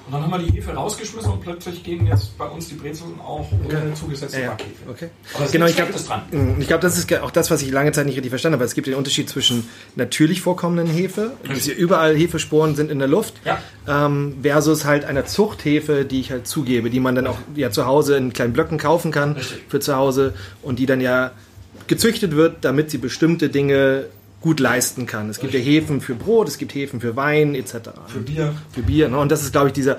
Und 0.07 0.13
dann 0.13 0.23
haben 0.23 0.31
wir 0.31 0.39
die 0.39 0.53
Hefe 0.59 0.73
rausgeschmissen 0.73 1.31
und 1.33 1.41
plötzlich 1.41 1.83
gehen 1.85 2.07
jetzt 2.07 2.37
bei 2.37 2.45
uns 2.47 2.69
die 2.69 2.75
Brezeln 2.75 3.21
auch 3.21 3.47
ohne 3.65 3.95
zugesetzte 3.95 4.41
Ja, 4.41 4.49
Backhefe. 4.51 4.71
okay. 4.91 5.09
Aber 5.35 5.47
Genau, 5.47 5.67
ich 5.67 5.77
glaube, 5.77 5.93
ich 6.59 6.67
glaube, 6.67 6.83
das 6.83 6.99
ist 6.99 7.13
auch 7.21 7.31
das, 7.31 7.51
was 7.51 7.63
ich 7.63 7.71
lange 7.71 7.93
Zeit 7.93 8.07
nicht 8.07 8.17
richtig 8.17 8.31
verstanden 8.31 8.55
habe. 8.57 8.65
Es 8.65 8.75
gibt 8.75 8.87
den 8.89 8.95
Unterschied 8.95 9.29
zwischen 9.29 9.69
natürlich 9.95 10.41
vorkommenden 10.43 10.87
Hefe, 10.89 11.33
ja 11.49 11.73
überall 11.75 12.17
Hefesporen 12.17 12.75
sind 12.75 12.91
in 12.91 12.99
der 12.99 13.09
Luft, 13.09 13.35
Ja. 13.45 13.59
ähm, 13.89 14.37
versus 14.43 14.85
halt 14.85 15.05
einer 15.05 15.25
Zuchthefe, 15.25 16.05
die 16.05 16.21
ich 16.21 16.31
halt 16.33 16.47
zugebe, 16.47 16.91
die 16.91 17.01
man 17.01 17.15
dann 17.15 17.27
auch 17.27 17.39
ja 17.55 17.71
zu 17.71 17.87
Hause 17.87 18.17
in 18.17 18.33
kleinen 18.33 18.53
Blöcken 18.53 18.79
kaufen 18.79 19.13
kann 19.13 19.33
Richtig. 19.33 19.63
für 19.69 19.81
zu 19.81 19.95
Hause 19.97 20.35
und 20.63 20.79
die 20.79 20.87
dann 20.87 21.01
ja 21.01 21.31
gezüchtet 21.87 22.33
wird, 22.37 22.65
damit 22.65 22.91
sie 22.91 22.99
bestimmte 22.99 23.49
Dinge 23.49 24.07
gut 24.43 24.61
leisten 24.61 25.07
kann. 25.07 25.31
Es 25.31 25.41
gibt 25.41 25.55
ja 25.55 25.61
Hefen 25.61 26.01
für 26.01 26.15
Brot, 26.15 26.49
es 26.49 26.59
gibt 26.59 26.75
Hefen 26.75 27.01
für 27.01 27.17
Wein 27.17 27.55
etc. 27.55 27.91
Für 28.09 28.19
Bier. 28.21 28.55
für 28.73 28.83
Bier. 28.83 29.09
Ne? 29.09 29.19
Und 29.19 29.31
das 29.33 29.43
ist, 29.43 29.53
glaube 29.53 29.69
ich, 29.69 29.73
dieser. 29.73 29.99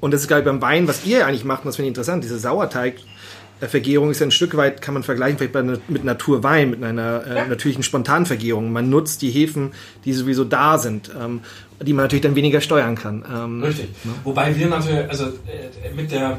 Und 0.00 0.12
das 0.12 0.20
ist, 0.22 0.28
glaube 0.28 0.40
ich, 0.42 0.44
beim 0.46 0.60
Wein, 0.60 0.86
was 0.86 1.04
ihr 1.06 1.26
eigentlich 1.26 1.44
macht, 1.44 1.62
und 1.64 1.66
das 1.68 1.76
finde 1.76 1.86
ich 1.86 1.90
interessant, 1.90 2.22
diese 2.22 2.38
Sauerteig-Vergärung 2.38 4.10
ist 4.10 4.20
ja 4.20 4.26
ein 4.26 4.30
Stück 4.30 4.56
weit, 4.56 4.80
kann 4.82 4.94
man 4.94 5.02
vergleichen, 5.02 5.38
vielleicht 5.38 5.56
einer- 5.56 5.78
mit 5.88 6.04
Naturwein, 6.04 6.70
mit 6.70 6.82
einer 6.84 7.24
äh, 7.26 7.48
natürlichen 7.48 7.82
Spontanvergärung. 7.82 8.70
Man 8.72 8.90
nutzt 8.90 9.22
die 9.22 9.30
Hefen, 9.30 9.72
die 10.04 10.12
sowieso 10.12 10.44
da 10.44 10.78
sind, 10.78 11.10
ähm, 11.20 11.40
die 11.80 11.92
man 11.92 12.04
natürlich 12.04 12.22
dann 12.22 12.34
weniger 12.36 12.60
steuern 12.60 12.94
kann. 12.96 13.24
Ähm, 13.32 13.62
Richtig. 13.62 13.88
Wobei 14.24 14.56
wir 14.56 14.68
natürlich, 14.68 15.08
also 15.08 15.24
äh, 15.26 15.92
mit 15.96 16.10
der, 16.12 16.38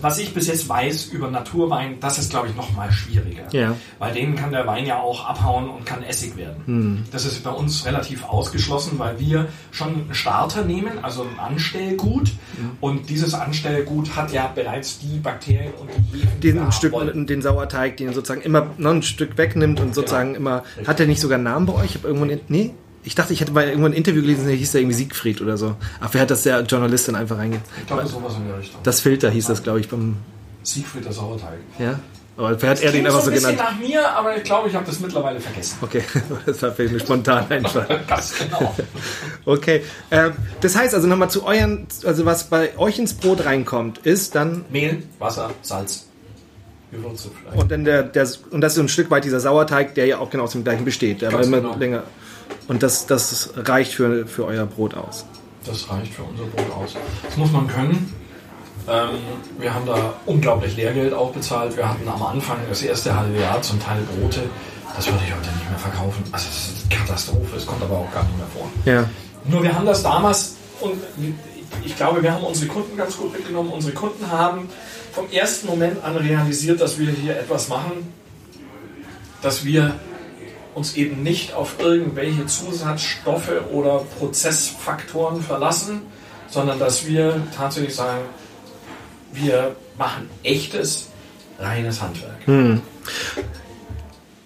was 0.00 0.18
ich 0.18 0.34
bis 0.34 0.46
jetzt 0.48 0.68
weiß 0.68 1.06
über 1.06 1.30
Naturwein, 1.30 2.00
das 2.00 2.18
ist, 2.18 2.30
glaube 2.30 2.48
ich, 2.48 2.56
noch 2.56 2.74
mal 2.74 2.90
schwieriger. 2.92 3.44
Ja. 3.52 3.74
Bei 3.98 4.10
denen 4.10 4.36
kann 4.36 4.52
der 4.52 4.66
Wein 4.66 4.86
ja 4.86 4.98
auch 4.98 5.26
abhauen 5.26 5.68
und 5.68 5.86
kann 5.86 6.02
Essig 6.02 6.36
werden. 6.36 7.06
Das 7.12 7.24
ist 7.24 7.42
bei 7.44 7.50
uns 7.50 7.84
relativ 7.86 8.24
ausgeschlossen, 8.24 8.98
weil 8.98 9.18
wir 9.18 9.48
schon 9.70 9.88
einen 9.88 10.14
Starter 10.14 10.64
nehmen, 10.64 11.02
also 11.02 11.22
ein 11.22 11.38
Anstellgut. 11.38 12.32
Und 12.80 13.10
dieses 13.10 13.34
Anstellgut 13.34 14.16
hat 14.16 14.32
ja 14.32 14.50
bereits 14.54 14.98
die 14.98 15.18
Bakterien 15.18 15.72
und 15.80 15.90
die 15.90 16.18
Hefen, 16.18 16.40
den 16.40 16.60
haben 16.60 16.72
Stück, 16.72 16.92
wollen. 16.92 17.26
den 17.26 17.42
Sauerteig, 17.42 17.96
den 17.96 18.12
sozusagen 18.12 18.42
immer 18.42 18.68
noch 18.78 18.90
ein 18.90 19.02
Stück 19.02 19.38
wegnimmt 19.38 19.80
und 19.80 19.94
sozusagen 19.94 20.34
immer. 20.34 20.64
Hat 20.86 20.98
der 20.98 21.06
nicht 21.06 21.20
sogar 21.20 21.36
einen 21.36 21.44
Namen 21.44 21.66
bei 21.66 21.74
euch? 21.74 21.90
Ich 21.90 21.94
habe 21.96 22.08
irgendwo 22.08 22.26
ein, 22.26 22.40
nee, 22.48 22.74
ich 23.04 23.14
dachte, 23.14 23.32
ich 23.32 23.40
hätte 23.40 23.52
mal 23.52 23.66
irgendwo 23.66 23.86
ein 23.86 23.92
Interview 23.92 24.22
gelesen, 24.22 24.46
der 24.46 24.56
hieß 24.56 24.72
da 24.72 24.78
irgendwie 24.78 24.96
Siegfried 24.96 25.40
oder 25.40 25.56
so. 25.56 25.76
Aber 26.00 26.14
wer 26.14 26.22
hat 26.22 26.30
das 26.30 26.42
der 26.42 26.60
Journalistin 26.62 27.14
einfach 27.14 27.38
reinge... 27.38 27.60
Ich 27.80 27.86
glaube, 27.86 28.06
sowas 28.06 28.34
in 28.36 28.46
der 28.48 28.58
Richtung. 28.58 28.80
Das 28.82 29.00
Filter 29.00 29.30
hieß 29.30 29.46
das, 29.46 29.62
glaube 29.62 29.80
ich, 29.80 29.88
beim. 29.88 30.16
Siegfried 30.62 31.04
der 31.04 31.12
Sauerteig. 31.12 31.58
Ja? 31.78 32.00
Aber 32.38 32.62
wer 32.62 32.70
hat 32.70 32.82
er 32.82 32.92
den 32.92 33.04
einfach 33.04 33.20
so 33.20 33.30
ein 33.30 33.36
genannt? 33.36 33.58
nach 33.58 33.76
mir, 33.80 34.08
aber 34.10 34.36
ich 34.36 34.44
glaube, 34.44 34.68
ich 34.68 34.74
habe 34.76 34.86
das 34.86 35.00
mittlerweile 35.00 35.40
vergessen. 35.40 35.78
Okay, 35.80 36.02
das 36.46 36.62
war 36.62 36.70
vielleicht 36.70 36.94
eine 36.94 37.00
spontane 37.00 37.50
Einfall. 37.50 38.00
Ganz 38.06 38.34
genau. 38.38 38.76
Okay, 39.44 39.82
ähm, 40.12 40.34
das 40.60 40.76
heißt 40.76 40.94
also 40.94 41.08
nochmal 41.08 41.30
zu 41.30 41.44
euren, 41.44 41.88
also 42.04 42.26
was 42.26 42.44
bei 42.44 42.78
euch 42.78 43.00
ins 43.00 43.14
Brot 43.14 43.44
reinkommt, 43.44 43.98
ist 43.98 44.36
dann 44.36 44.64
Mehl, 44.70 45.02
Wasser, 45.18 45.50
Salz. 45.62 46.06
Und 47.54 47.70
dann 47.72 47.84
der, 47.84 48.04
der 48.04 48.28
und 48.50 48.60
das 48.60 48.72
ist 48.72 48.76
so 48.76 48.82
ein 48.82 48.88
Stück 48.88 49.10
weit 49.10 49.24
dieser 49.24 49.40
Sauerteig, 49.40 49.94
der 49.96 50.06
ja 50.06 50.18
auch 50.18 50.30
genau 50.30 50.44
aus 50.44 50.52
dem 50.52 50.62
gleichen 50.62 50.84
besteht, 50.84 51.22
der 51.22 51.30
Ganz 51.30 51.46
immer 51.46 51.60
genau. 51.60 51.76
länger 51.76 52.04
und 52.68 52.82
das 52.82 53.06
das 53.06 53.50
reicht 53.56 53.92
für 53.92 54.26
für 54.26 54.44
euer 54.46 54.66
Brot 54.66 54.94
aus. 54.94 55.24
Das 55.64 55.90
reicht 55.90 56.14
für 56.14 56.22
unser 56.22 56.44
Brot 56.44 56.70
aus. 56.76 56.96
Das 57.24 57.36
muss 57.36 57.52
man 57.52 57.66
können. 57.66 58.14
Ähm, 58.88 59.18
wir 59.58 59.74
haben 59.74 59.84
da 59.84 60.14
unglaublich 60.24 60.76
Lehrgeld 60.76 61.12
auch 61.12 61.32
bezahlt. 61.32 61.76
Wir 61.76 61.88
hatten 61.88 62.08
am 62.08 62.22
Anfang 62.22 62.56
das 62.68 62.82
erste 62.82 63.14
halbe 63.14 63.38
Jahr 63.38 63.60
zum 63.60 63.80
Teil 63.80 64.00
Brote. 64.02 64.42
Das 64.96 65.06
würde 65.06 65.20
ich 65.26 65.34
heute 65.34 65.48
nicht 65.56 65.68
mehr 65.68 65.78
verkaufen. 65.78 66.24
Also 66.32 66.46
das 66.48 66.68
ist 66.68 66.86
eine 66.90 67.00
Katastrophe. 67.00 67.56
Es 67.56 67.66
kommt 67.66 67.82
aber 67.82 67.98
auch 67.98 68.12
gar 68.12 68.22
nicht 68.24 68.38
mehr 68.38 68.46
vor. 68.46 68.68
Ja. 68.84 69.04
Nur 69.44 69.62
wir 69.62 69.74
haben 69.74 69.86
das 69.86 70.02
damals 70.02 70.56
und 70.80 70.98
ich 71.84 71.96
glaube, 71.96 72.22
wir 72.22 72.32
haben 72.32 72.44
unsere 72.44 72.66
Kunden 72.66 72.96
ganz 72.96 73.16
gut 73.16 73.32
mitgenommen. 73.32 73.70
Unsere 73.70 73.92
Kunden 73.92 74.30
haben 74.30 74.68
vom 75.12 75.30
ersten 75.30 75.66
Moment 75.66 76.02
an 76.02 76.16
realisiert, 76.16 76.80
dass 76.80 76.98
wir 76.98 77.10
hier 77.10 77.38
etwas 77.38 77.68
machen, 77.68 78.12
dass 79.42 79.64
wir 79.64 79.94
uns 80.78 80.96
eben 80.96 81.22
nicht 81.22 81.52
auf 81.52 81.74
irgendwelche 81.78 82.46
Zusatzstoffe 82.46 83.50
oder 83.72 84.04
Prozessfaktoren 84.18 85.42
verlassen, 85.42 86.02
sondern 86.48 86.78
dass 86.78 87.06
wir 87.06 87.42
tatsächlich 87.54 87.94
sagen, 87.94 88.22
wir 89.32 89.76
machen 89.98 90.30
echtes, 90.44 91.08
reines 91.58 92.00
Handwerk. 92.00 92.80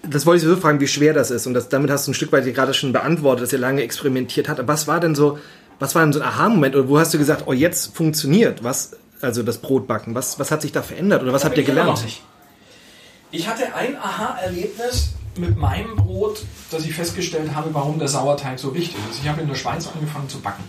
Das 0.02 0.26
wollte 0.26 0.44
ich 0.44 0.50
so 0.50 0.56
fragen, 0.56 0.80
wie 0.80 0.88
schwer 0.88 1.12
das 1.12 1.30
ist 1.30 1.46
und 1.46 1.54
das, 1.54 1.68
damit 1.68 1.90
hast 1.90 2.06
du 2.06 2.10
ein 2.10 2.14
Stück 2.14 2.32
weit 2.32 2.44
gerade 2.52 2.74
schon 2.74 2.92
beantwortet, 2.92 3.44
dass 3.44 3.52
ihr 3.52 3.58
lange 3.58 3.82
experimentiert 3.82 4.48
habt. 4.48 4.58
Aber 4.58 4.72
was 4.72 4.88
war 4.88 4.98
denn 4.98 5.14
so, 5.14 5.38
was 5.78 5.94
war 5.94 6.02
denn 6.02 6.12
so 6.12 6.20
ein 6.20 6.26
Aha-Moment 6.26 6.74
oder 6.74 6.88
wo 6.88 6.98
hast 6.98 7.14
du 7.14 7.18
gesagt, 7.18 7.44
oh 7.46 7.52
jetzt 7.52 7.94
funktioniert 7.94 8.64
was, 8.64 8.96
also 9.20 9.42
das 9.42 9.58
Brotbacken? 9.58 10.14
Was 10.14 10.40
was 10.40 10.50
hat 10.50 10.62
sich 10.62 10.72
da 10.72 10.82
verändert 10.82 11.22
oder 11.22 11.32
was 11.32 11.42
Da 11.42 11.48
habt 11.48 11.58
ihr 11.58 11.64
gelernt? 11.64 12.04
Ich 13.30 13.48
hatte 13.48 13.74
ein 13.74 13.96
Aha-Erlebnis 13.96 15.12
mit 15.38 15.56
meinem 15.56 15.96
Brot, 15.96 16.44
dass 16.70 16.84
ich 16.84 16.94
festgestellt 16.94 17.54
habe, 17.54 17.72
warum 17.72 17.98
der 17.98 18.08
Sauerteig 18.08 18.58
so 18.58 18.74
wichtig 18.74 18.96
ist. 19.10 19.20
Ich 19.22 19.28
habe 19.28 19.40
in 19.40 19.48
der 19.48 19.54
Schweiz 19.54 19.88
angefangen 19.88 20.28
zu 20.28 20.40
backen 20.40 20.64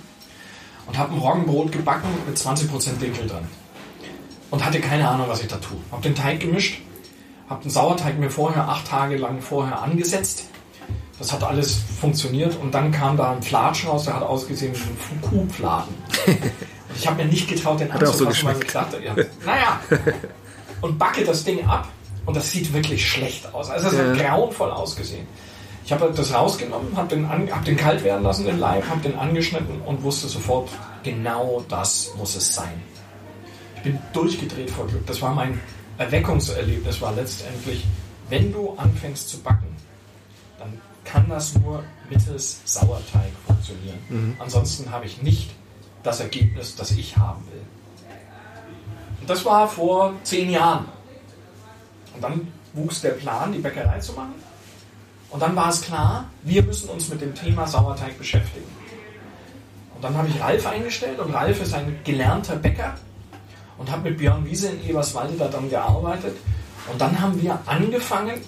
und 0.88 0.98
habe 0.98 1.13
ein 1.13 1.20
Roggenbrot 1.20 1.72
gebacken 1.72 2.10
mit 2.27 2.38
20% 2.38 2.98
Dinkel 3.00 3.27
drin 3.27 3.48
und 4.51 4.63
hatte 4.63 4.79
keine 4.79 5.08
Ahnung, 5.08 5.27
was 5.27 5.41
ich 5.41 5.48
da 5.48 5.58
tue. 5.58 5.77
Habe 5.91 6.03
den 6.03 6.15
Teig 6.15 6.39
gemischt, 6.39 6.82
habe 7.50 7.63
den 7.63 7.72
Sauerteig 7.72 8.17
mir 8.20 8.29
vorher 8.29 8.67
acht 8.67 8.88
Tage 8.88 9.17
lang 9.17 9.41
vorher 9.41 9.82
angesetzt. 9.82 10.46
Das 11.20 11.32
hat 11.32 11.43
alles 11.43 11.79
funktioniert 12.00 12.58
und 12.60 12.74
dann 12.74 12.91
kam 12.91 13.17
da 13.17 13.32
ein 13.32 13.41
Flatsch 13.41 13.86
raus, 13.86 14.05
der 14.05 14.15
hat 14.15 14.24
ausgesehen 14.24 14.74
wie 14.74 15.15
ein 15.15 15.22
Kuhfladen. 15.22 15.93
Ich 16.96 17.08
habe 17.08 17.24
mir 17.24 17.27
nicht 17.27 17.50
getraut, 17.50 17.79
den 17.79 17.91
auch 17.91 18.00
so 18.13 18.27
anzufassen, 18.27 18.46
weil 18.46 18.63
ich 18.63 18.72
dachte, 18.72 19.03
ja, 19.03 19.15
naja, 19.43 19.79
und 20.82 21.00
backe 21.00 21.24
das 21.25 21.43
Ding 21.43 21.65
ab 21.65 21.88
und 22.25 22.36
das 22.36 22.51
sieht 22.51 22.74
wirklich 22.74 23.08
schlecht 23.08 23.53
aus. 23.53 23.70
Also 23.70 23.88
es 23.88 23.94
ja. 23.94 24.06
hat 24.06 24.18
grauenvoll 24.18 24.72
ausgesehen. 24.72 25.27
Ich 25.86 25.92
habe 25.92 26.12
das 26.15 26.34
rausgenommen, 26.34 26.96
habe 26.96 27.10
den, 27.10 27.30
hab 27.30 27.65
den 27.65 27.75
kalt 27.75 28.03
werden 28.03 28.24
lassen, 28.24 28.46
den 28.46 28.60
Leib, 28.60 28.88
habe 28.88 29.01
den 29.01 29.18
angeschnitten 29.18 29.82
und 29.82 30.01
wusste 30.01 30.30
sofort, 30.30 30.70
genau 31.03 31.63
das 31.68 32.13
muss 32.18 32.36
es 32.36 32.56
sein. 32.56 32.82
Ich 33.75 33.84
bin 33.84 34.00
durchgedreht 34.13 34.72
vor 34.72 34.88
Glück. 34.88 35.06
Das 35.06 35.22
war 35.22 35.34
mein 35.34 35.60
Erweckungserlebnis, 35.98 37.01
war 37.01 37.13
letztendlich, 37.13 37.86
wenn 38.30 38.53
du 38.53 38.75
anfängst 38.77 39.27
zu 39.27 39.39
backen, 39.39 39.75
dann 40.58 40.80
kann 41.03 41.27
das 41.27 41.53
nur 41.56 41.84
mittels 42.10 42.62
Sauerteig 42.63 43.32
funktionieren. 43.46 44.00
Mhm. 44.08 44.36
Ansonsten 44.39 44.89
habe 44.89 45.06
ich 45.06 45.22
nicht 45.22 45.51
das 46.01 46.22
Ergebnis, 46.22 46.75
das 46.75 46.92
ich 46.92 47.18
haben 47.18 47.46
will. 47.51 47.62
Und 49.20 49.30
das 49.30 49.44
war 49.46 49.68
vor 49.68 50.13
zehn 50.24 50.50
Jahren. 50.50 50.86
Und 52.15 52.24
dann 52.24 52.48
wuchs 52.74 53.01
der 53.01 53.12
Plan, 53.12 53.51
die 53.51 53.60
Bäckerei 53.60 54.00
zu 54.00 54.13
machen. 54.13 54.34
Und 55.29 55.41
dann 55.41 55.55
war 55.55 55.70
es 55.70 55.82
klar, 55.82 56.29
wir 56.43 56.62
müssen 56.63 56.89
uns 56.89 57.10
mit 57.10 57.22
dem 57.22 57.34
Thema 57.34 57.65
Sauerteig 57.65 58.17
beschäftigen. 58.17 58.67
Und 59.96 60.03
dann 60.03 60.15
habe 60.15 60.27
ich 60.27 60.39
Ralf 60.39 60.67
eingestellt 60.67 61.20
und 61.20 61.34
Ralf 61.34 61.62
ist 61.62 61.74
ein 61.74 62.00
gelernter 62.03 62.55
Bäcker 62.55 62.96
und 63.77 63.91
hat 63.91 64.03
mit 64.03 64.17
Björn 64.17 64.46
Wiese 64.46 64.67
in 64.67 64.89
Eberswalde 64.89 65.36
da 65.38 65.48
dann 65.48 65.70
gearbeitet. 65.70 66.36
Und 66.91 67.00
dann 67.00 67.20
haben 67.20 67.41
wir 67.41 67.58
angefangen, 67.65 68.41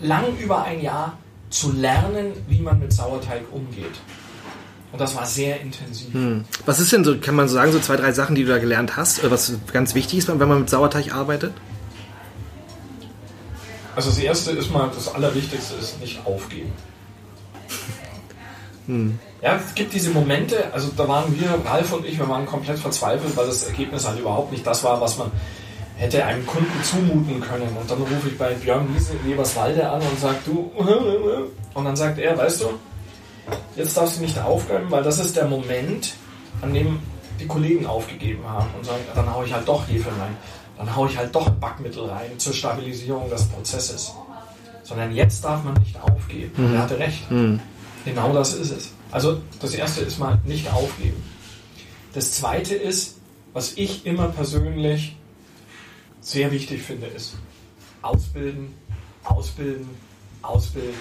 lang 0.00 0.36
über 0.38 0.64
ein 0.64 0.80
Jahr 0.80 1.18
zu 1.50 1.72
lernen, 1.72 2.32
wie 2.48 2.60
man 2.60 2.78
mit 2.80 2.92
Sauerteig 2.92 3.42
umgeht. 3.52 4.00
Und 4.90 5.00
das 5.00 5.14
war 5.16 5.26
sehr 5.26 5.60
intensiv. 5.60 6.12
Hm. 6.12 6.44
Was 6.66 6.78
ist 6.78 6.92
denn 6.92 7.04
so, 7.04 7.18
kann 7.18 7.34
man 7.34 7.48
so 7.48 7.54
sagen, 7.54 7.72
so 7.72 7.80
zwei, 7.80 7.96
drei 7.96 8.12
Sachen, 8.12 8.34
die 8.34 8.44
du 8.44 8.48
da 8.48 8.58
gelernt 8.58 8.96
hast, 8.96 9.28
was 9.28 9.52
ganz 9.72 9.94
wichtig 9.94 10.20
ist, 10.20 10.28
wenn 10.28 10.48
man 10.48 10.60
mit 10.60 10.70
Sauerteig 10.70 11.12
arbeitet? 11.12 11.52
Also 13.96 14.10
das 14.10 14.18
erste 14.18 14.52
ist 14.52 14.70
mal, 14.70 14.90
das 14.94 15.14
Allerwichtigste 15.14 15.74
ist 15.76 16.00
nicht 16.00 16.24
aufgeben. 16.26 16.72
Hm. 18.86 19.18
Ja, 19.40 19.56
es 19.56 19.74
gibt 19.74 19.92
diese 19.92 20.10
Momente, 20.10 20.72
also 20.72 20.88
da 20.96 21.08
waren 21.08 21.38
wir, 21.38 21.48
Ralf 21.64 21.92
und 21.92 22.06
ich, 22.06 22.18
wir 22.18 22.28
waren 22.28 22.46
komplett 22.46 22.78
verzweifelt, 22.78 23.36
weil 23.36 23.46
das 23.46 23.64
Ergebnis 23.64 24.06
halt 24.06 24.18
überhaupt 24.18 24.52
nicht 24.52 24.66
das 24.66 24.82
war, 24.84 25.00
was 25.00 25.18
man 25.18 25.30
hätte 25.96 26.24
einem 26.24 26.44
Kunden 26.46 26.82
zumuten 26.82 27.40
können. 27.40 27.76
Und 27.80 27.90
dann 27.90 27.98
rufe 27.98 28.28
ich 28.28 28.38
bei 28.38 28.52
Björn 28.54 28.92
Wiese 28.94 29.12
in 29.22 29.32
Eberswalde 29.32 29.88
an 29.88 30.02
und 30.02 30.18
sage, 30.18 30.38
du, 30.44 30.70
und 31.74 31.84
dann 31.84 31.96
sagt 31.96 32.18
er, 32.18 32.36
weißt 32.36 32.62
du, 32.62 32.66
jetzt 33.76 33.96
darfst 33.96 34.18
du 34.18 34.22
nicht 34.22 34.38
aufgeben, 34.38 34.86
weil 34.90 35.02
das 35.02 35.18
ist 35.18 35.36
der 35.36 35.46
Moment, 35.46 36.14
an 36.60 36.74
dem 36.74 36.98
die 37.40 37.46
Kollegen 37.46 37.86
aufgegeben 37.86 38.44
haben 38.48 38.68
und 38.76 38.84
sagen, 38.84 39.02
dann 39.14 39.32
haue 39.34 39.44
ich 39.44 39.52
halt 39.52 39.66
doch 39.66 39.86
Hefe 39.88 40.08
rein, 40.08 40.36
dann 40.76 40.94
haue 40.94 41.08
ich 41.08 41.16
halt 41.16 41.34
doch 41.34 41.48
Backmittel 41.50 42.04
rein 42.06 42.38
zur 42.38 42.52
Stabilisierung 42.52 43.28
des 43.30 43.44
Prozesses. 43.44 44.12
Sondern 44.82 45.12
jetzt 45.12 45.44
darf 45.44 45.64
man 45.64 45.74
nicht 45.74 46.00
aufgeben. 46.00 46.52
Mhm. 46.56 46.74
Er 46.74 46.82
hatte 46.82 46.98
recht. 46.98 47.30
Mhm. 47.30 47.60
Genau 48.04 48.32
das 48.32 48.54
ist 48.54 48.70
es. 48.70 48.90
Also 49.10 49.40
das 49.60 49.74
erste 49.74 50.02
ist 50.02 50.18
mal 50.18 50.38
nicht 50.44 50.70
aufgeben. 50.72 51.22
Das 52.12 52.32
zweite 52.32 52.74
ist, 52.74 53.16
was 53.52 53.74
ich 53.76 54.04
immer 54.04 54.28
persönlich 54.28 55.16
sehr 56.20 56.50
wichtig 56.50 56.82
finde, 56.82 57.06
ist 57.06 57.36
ausbilden, 58.02 58.74
ausbilden, 59.24 59.88
ausbilden. 60.42 60.94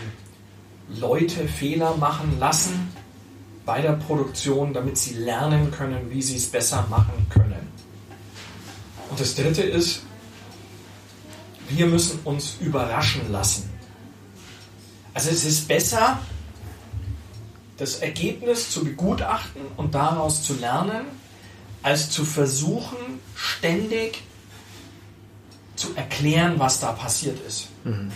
Leute 1.00 1.48
Fehler 1.48 1.96
machen 1.98 2.38
lassen 2.40 2.90
bei 3.66 3.82
der 3.82 3.94
Produktion, 3.94 4.74
damit 4.74 4.98
sie 4.98 5.16
lernen 5.16 5.72
können, 5.72 6.10
wie 6.10 6.22
sie 6.22 6.36
es 6.36 6.48
besser 6.48 6.86
machen 6.90 7.28
können. 7.30 7.68
Und 9.14 9.20
das 9.20 9.36
dritte 9.36 9.62
ist, 9.62 10.02
wir 11.70 11.86
müssen 11.86 12.22
uns 12.24 12.56
überraschen 12.60 13.32
lassen. 13.32 13.70
Also 15.14 15.30
es 15.30 15.46
ist 15.46 15.68
besser, 15.68 16.18
das 17.78 17.98
Ergebnis 17.98 18.72
zu 18.72 18.84
begutachten 18.84 19.62
und 19.78 19.94
daraus 19.94 20.42
zu 20.42 20.56
lernen, 20.56 21.06
als 21.84 22.10
zu 22.10 22.26
versuchen, 22.26 22.98
ständig 23.36 24.24
zu 25.76 25.94
erklären, 25.96 26.56
was 26.58 26.80
da 26.80 26.92
passiert 26.94 27.40
ist. 27.48 27.68
Mhm. 27.84 28.12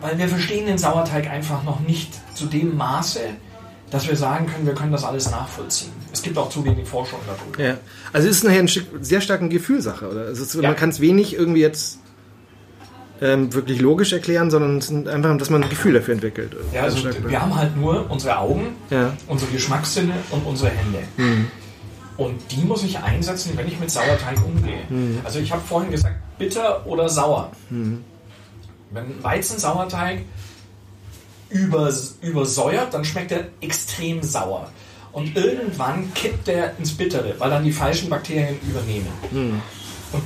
Weil 0.00 0.16
wir 0.16 0.28
verstehen 0.30 0.64
den 0.64 0.78
Sauerteig 0.78 1.28
einfach 1.28 1.62
noch 1.62 1.80
nicht 1.80 2.10
zu 2.34 2.46
dem 2.46 2.74
Maße, 2.78 3.20
dass 3.92 4.08
wir 4.08 4.16
sagen 4.16 4.46
können, 4.46 4.66
wir 4.66 4.74
können 4.74 4.90
das 4.90 5.04
alles 5.04 5.30
nachvollziehen. 5.30 5.92
Es 6.12 6.22
gibt 6.22 6.36
auch 6.38 6.48
zu 6.48 6.64
wenig 6.64 6.88
Forschung 6.88 7.20
darüber. 7.26 7.62
Ja. 7.62 7.76
Also 8.12 8.28
es 8.28 8.38
ist 8.38 8.44
nachher 8.44 8.60
eine 8.60 8.70
sehr 9.00 9.20
starke 9.20 9.48
Gefühlsache, 9.48 10.08
oder? 10.08 10.22
Also 10.26 10.60
ja. 10.60 10.68
Man 10.68 10.76
kann 10.76 10.88
es 10.88 11.00
wenig 11.00 11.34
irgendwie 11.34 11.60
jetzt 11.60 11.98
ähm, 13.20 13.52
wirklich 13.52 13.80
logisch 13.80 14.12
erklären, 14.12 14.50
sondern 14.50 14.78
es 14.78 14.90
ist 14.90 15.06
einfach, 15.06 15.36
dass 15.36 15.50
man 15.50 15.62
ein 15.62 15.68
Gefühl 15.68 15.92
dafür 15.92 16.14
entwickelt. 16.14 16.56
Ja, 16.72 16.82
also 16.82 17.04
wir 17.04 17.40
haben 17.40 17.54
halt 17.54 17.76
nur 17.76 18.10
unsere 18.10 18.38
Augen, 18.38 18.74
ja. 18.90 19.12
unsere 19.28 19.50
Geschmackssinne 19.52 20.14
und 20.30 20.44
unsere 20.46 20.70
Hände. 20.70 20.98
Mhm. 21.18 21.46
Und 22.16 22.40
die 22.50 22.62
muss 22.62 22.82
ich 22.82 22.98
einsetzen, 22.98 23.52
wenn 23.56 23.68
ich 23.68 23.78
mit 23.78 23.90
Sauerteig 23.90 24.38
umgehe. 24.44 24.80
Mhm. 24.88 25.20
Also 25.24 25.38
ich 25.38 25.52
habe 25.52 25.62
vorhin 25.62 25.90
gesagt, 25.90 26.16
bitter 26.38 26.86
oder 26.86 27.08
sauer. 27.08 27.52
Mhm. 27.70 28.04
Wenn 28.90 29.22
Weizensauerteig 29.22 30.22
übers, 31.52 32.16
übersäuert, 32.20 32.94
dann 32.94 33.04
schmeckt 33.04 33.32
er 33.32 33.48
extrem 33.60 34.22
sauer. 34.22 34.70
Und 35.12 35.36
irgendwann 35.36 36.12
kippt 36.14 36.48
der 36.48 36.76
ins 36.78 36.92
Bittere, 36.92 37.34
weil 37.38 37.50
dann 37.50 37.64
die 37.64 37.72
falschen 37.72 38.08
Bakterien 38.08 38.58
übernehmen. 38.66 39.08
Mhm. 39.30 39.62
Und 40.12 40.22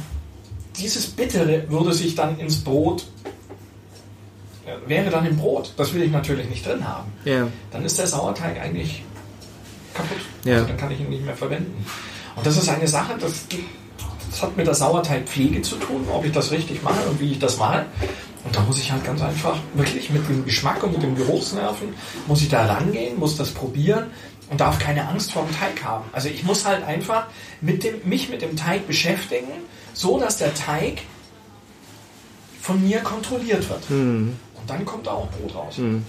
dieses 0.76 1.06
Bittere 1.08 1.68
würde 1.68 1.92
sich 1.92 2.14
dann 2.14 2.38
ins 2.38 2.62
Brot, 2.62 3.06
wäre 4.86 5.10
dann 5.10 5.26
im 5.26 5.36
Brot. 5.36 5.72
Das 5.76 5.92
will 5.92 6.02
ich 6.02 6.12
natürlich 6.12 6.48
nicht 6.48 6.64
drin 6.66 6.86
haben. 6.86 7.12
Ja. 7.24 7.48
Dann 7.72 7.84
ist 7.84 7.98
der 7.98 8.06
Sauerteig 8.06 8.60
eigentlich 8.60 9.02
kaputt. 9.94 10.18
Ja. 10.44 10.54
Also 10.54 10.68
dann 10.68 10.76
kann 10.76 10.90
ich 10.92 11.00
ihn 11.00 11.10
nicht 11.10 11.24
mehr 11.24 11.36
verwenden. 11.36 11.84
Und 12.36 12.46
das 12.46 12.56
ist 12.56 12.68
eine 12.68 12.86
Sache, 12.86 13.14
das, 13.18 13.46
das 14.30 14.42
hat 14.42 14.56
mit 14.56 14.66
der 14.66 14.74
Sauerteigpflege 14.74 15.62
zu 15.62 15.76
tun, 15.76 16.06
ob 16.12 16.24
ich 16.24 16.32
das 16.32 16.50
richtig 16.50 16.82
mache 16.82 17.00
und 17.08 17.18
wie 17.18 17.32
ich 17.32 17.38
das 17.38 17.56
mache. 17.56 17.86
Und 18.46 18.54
da 18.54 18.60
muss 18.60 18.78
ich 18.78 18.92
halt 18.92 19.04
ganz 19.04 19.20
einfach 19.20 19.58
wirklich 19.74 20.08
mit 20.10 20.28
dem 20.28 20.44
Geschmack 20.44 20.82
und 20.84 20.92
mit 20.92 21.02
dem 21.02 21.16
Geruchsnerven, 21.16 21.88
muss 22.28 22.42
ich 22.42 22.48
da 22.48 22.64
rangehen, 22.64 23.18
muss 23.18 23.36
das 23.36 23.50
probieren 23.50 24.06
und 24.48 24.60
darf 24.60 24.78
keine 24.78 25.08
Angst 25.08 25.32
vor 25.32 25.44
dem 25.44 25.54
Teig 25.54 25.82
haben. 25.82 26.04
Also 26.12 26.28
ich 26.28 26.44
muss 26.44 26.64
halt 26.64 26.84
einfach 26.84 27.26
mit 27.60 27.82
dem, 27.82 27.96
mich 28.04 28.28
mit 28.28 28.42
dem 28.42 28.56
Teig 28.56 28.86
beschäftigen, 28.86 29.48
so 29.94 30.20
dass 30.20 30.36
der 30.36 30.54
Teig 30.54 31.02
von 32.62 32.80
mir 32.86 33.00
kontrolliert 33.00 33.68
wird. 33.68 33.90
Mhm. 33.90 34.36
Und 34.54 34.70
dann 34.70 34.84
kommt 34.84 35.08
da 35.08 35.12
auch 35.12 35.28
Brot 35.30 35.54
raus. 35.54 35.78
Mhm. 35.78 36.04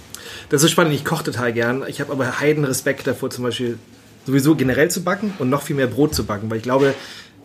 Das 0.48 0.62
ist 0.62 0.70
spannend. 0.70 0.94
Ich 0.94 1.04
koche 1.04 1.24
total 1.24 1.52
gern. 1.52 1.84
Ich 1.88 2.00
habe 2.00 2.12
aber 2.12 2.38
heiden 2.38 2.64
Respekt 2.64 3.08
davor, 3.08 3.30
zum 3.30 3.42
Beispiel 3.42 3.78
sowieso 4.26 4.54
generell 4.54 4.90
zu 4.90 5.02
backen 5.02 5.34
und 5.40 5.50
noch 5.50 5.62
viel 5.62 5.74
mehr 5.74 5.86
Brot 5.88 6.14
zu 6.14 6.24
backen, 6.24 6.50
weil 6.50 6.58
ich 6.58 6.62
glaube, 6.62 6.94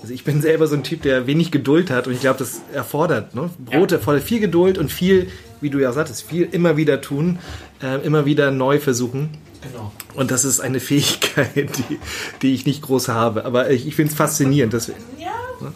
also 0.04 0.13
ich 0.13 0.26
bin 0.26 0.42
selber 0.42 0.68
so 0.68 0.76
ein 0.76 0.84
Typ, 0.84 1.02
der 1.02 1.28
wenig 1.28 1.50
Geduld 1.50 1.89
hat 1.89 2.08
und 2.08 2.13
ich 2.13 2.20
glaube, 2.20 2.38
das 2.38 2.60
erfordert. 2.74 3.36
Ne? 3.36 3.50
Brot 3.58 3.92
ja. 3.92 3.98
erfordert 3.98 4.24
viel 4.24 4.42
Geduld 4.42 4.78
und 4.78 4.92
viel, 4.92 5.30
wie 5.62 5.70
du 5.70 5.80
ja 5.80 5.94
sagtest, 5.94 6.24
viel 6.24 6.44
immer 6.52 6.76
wieder 6.76 7.00
tun, 7.00 7.39
äh, 7.82 8.06
immer 8.06 8.26
wieder 8.26 8.52
neu 8.52 8.80
versuchen. 8.80 9.30
Genau. 9.62 9.94
Und 10.13 10.30
das 10.30 10.44
ist 10.44 10.60
eine 10.60 10.82
Fähigkeit, 10.82 11.70
die, 11.78 12.00
die 12.42 12.54
ich 12.54 12.66
nicht 12.66 12.82
groß 12.82 13.08
habe. 13.08 13.46
Aber 13.46 13.72
ich, 13.72 13.88
ich 13.88 13.96
finde 13.96 14.12
es 14.12 14.18
faszinierend. 14.18 14.74
Dass, 14.74 14.89
ja, 14.89 15.32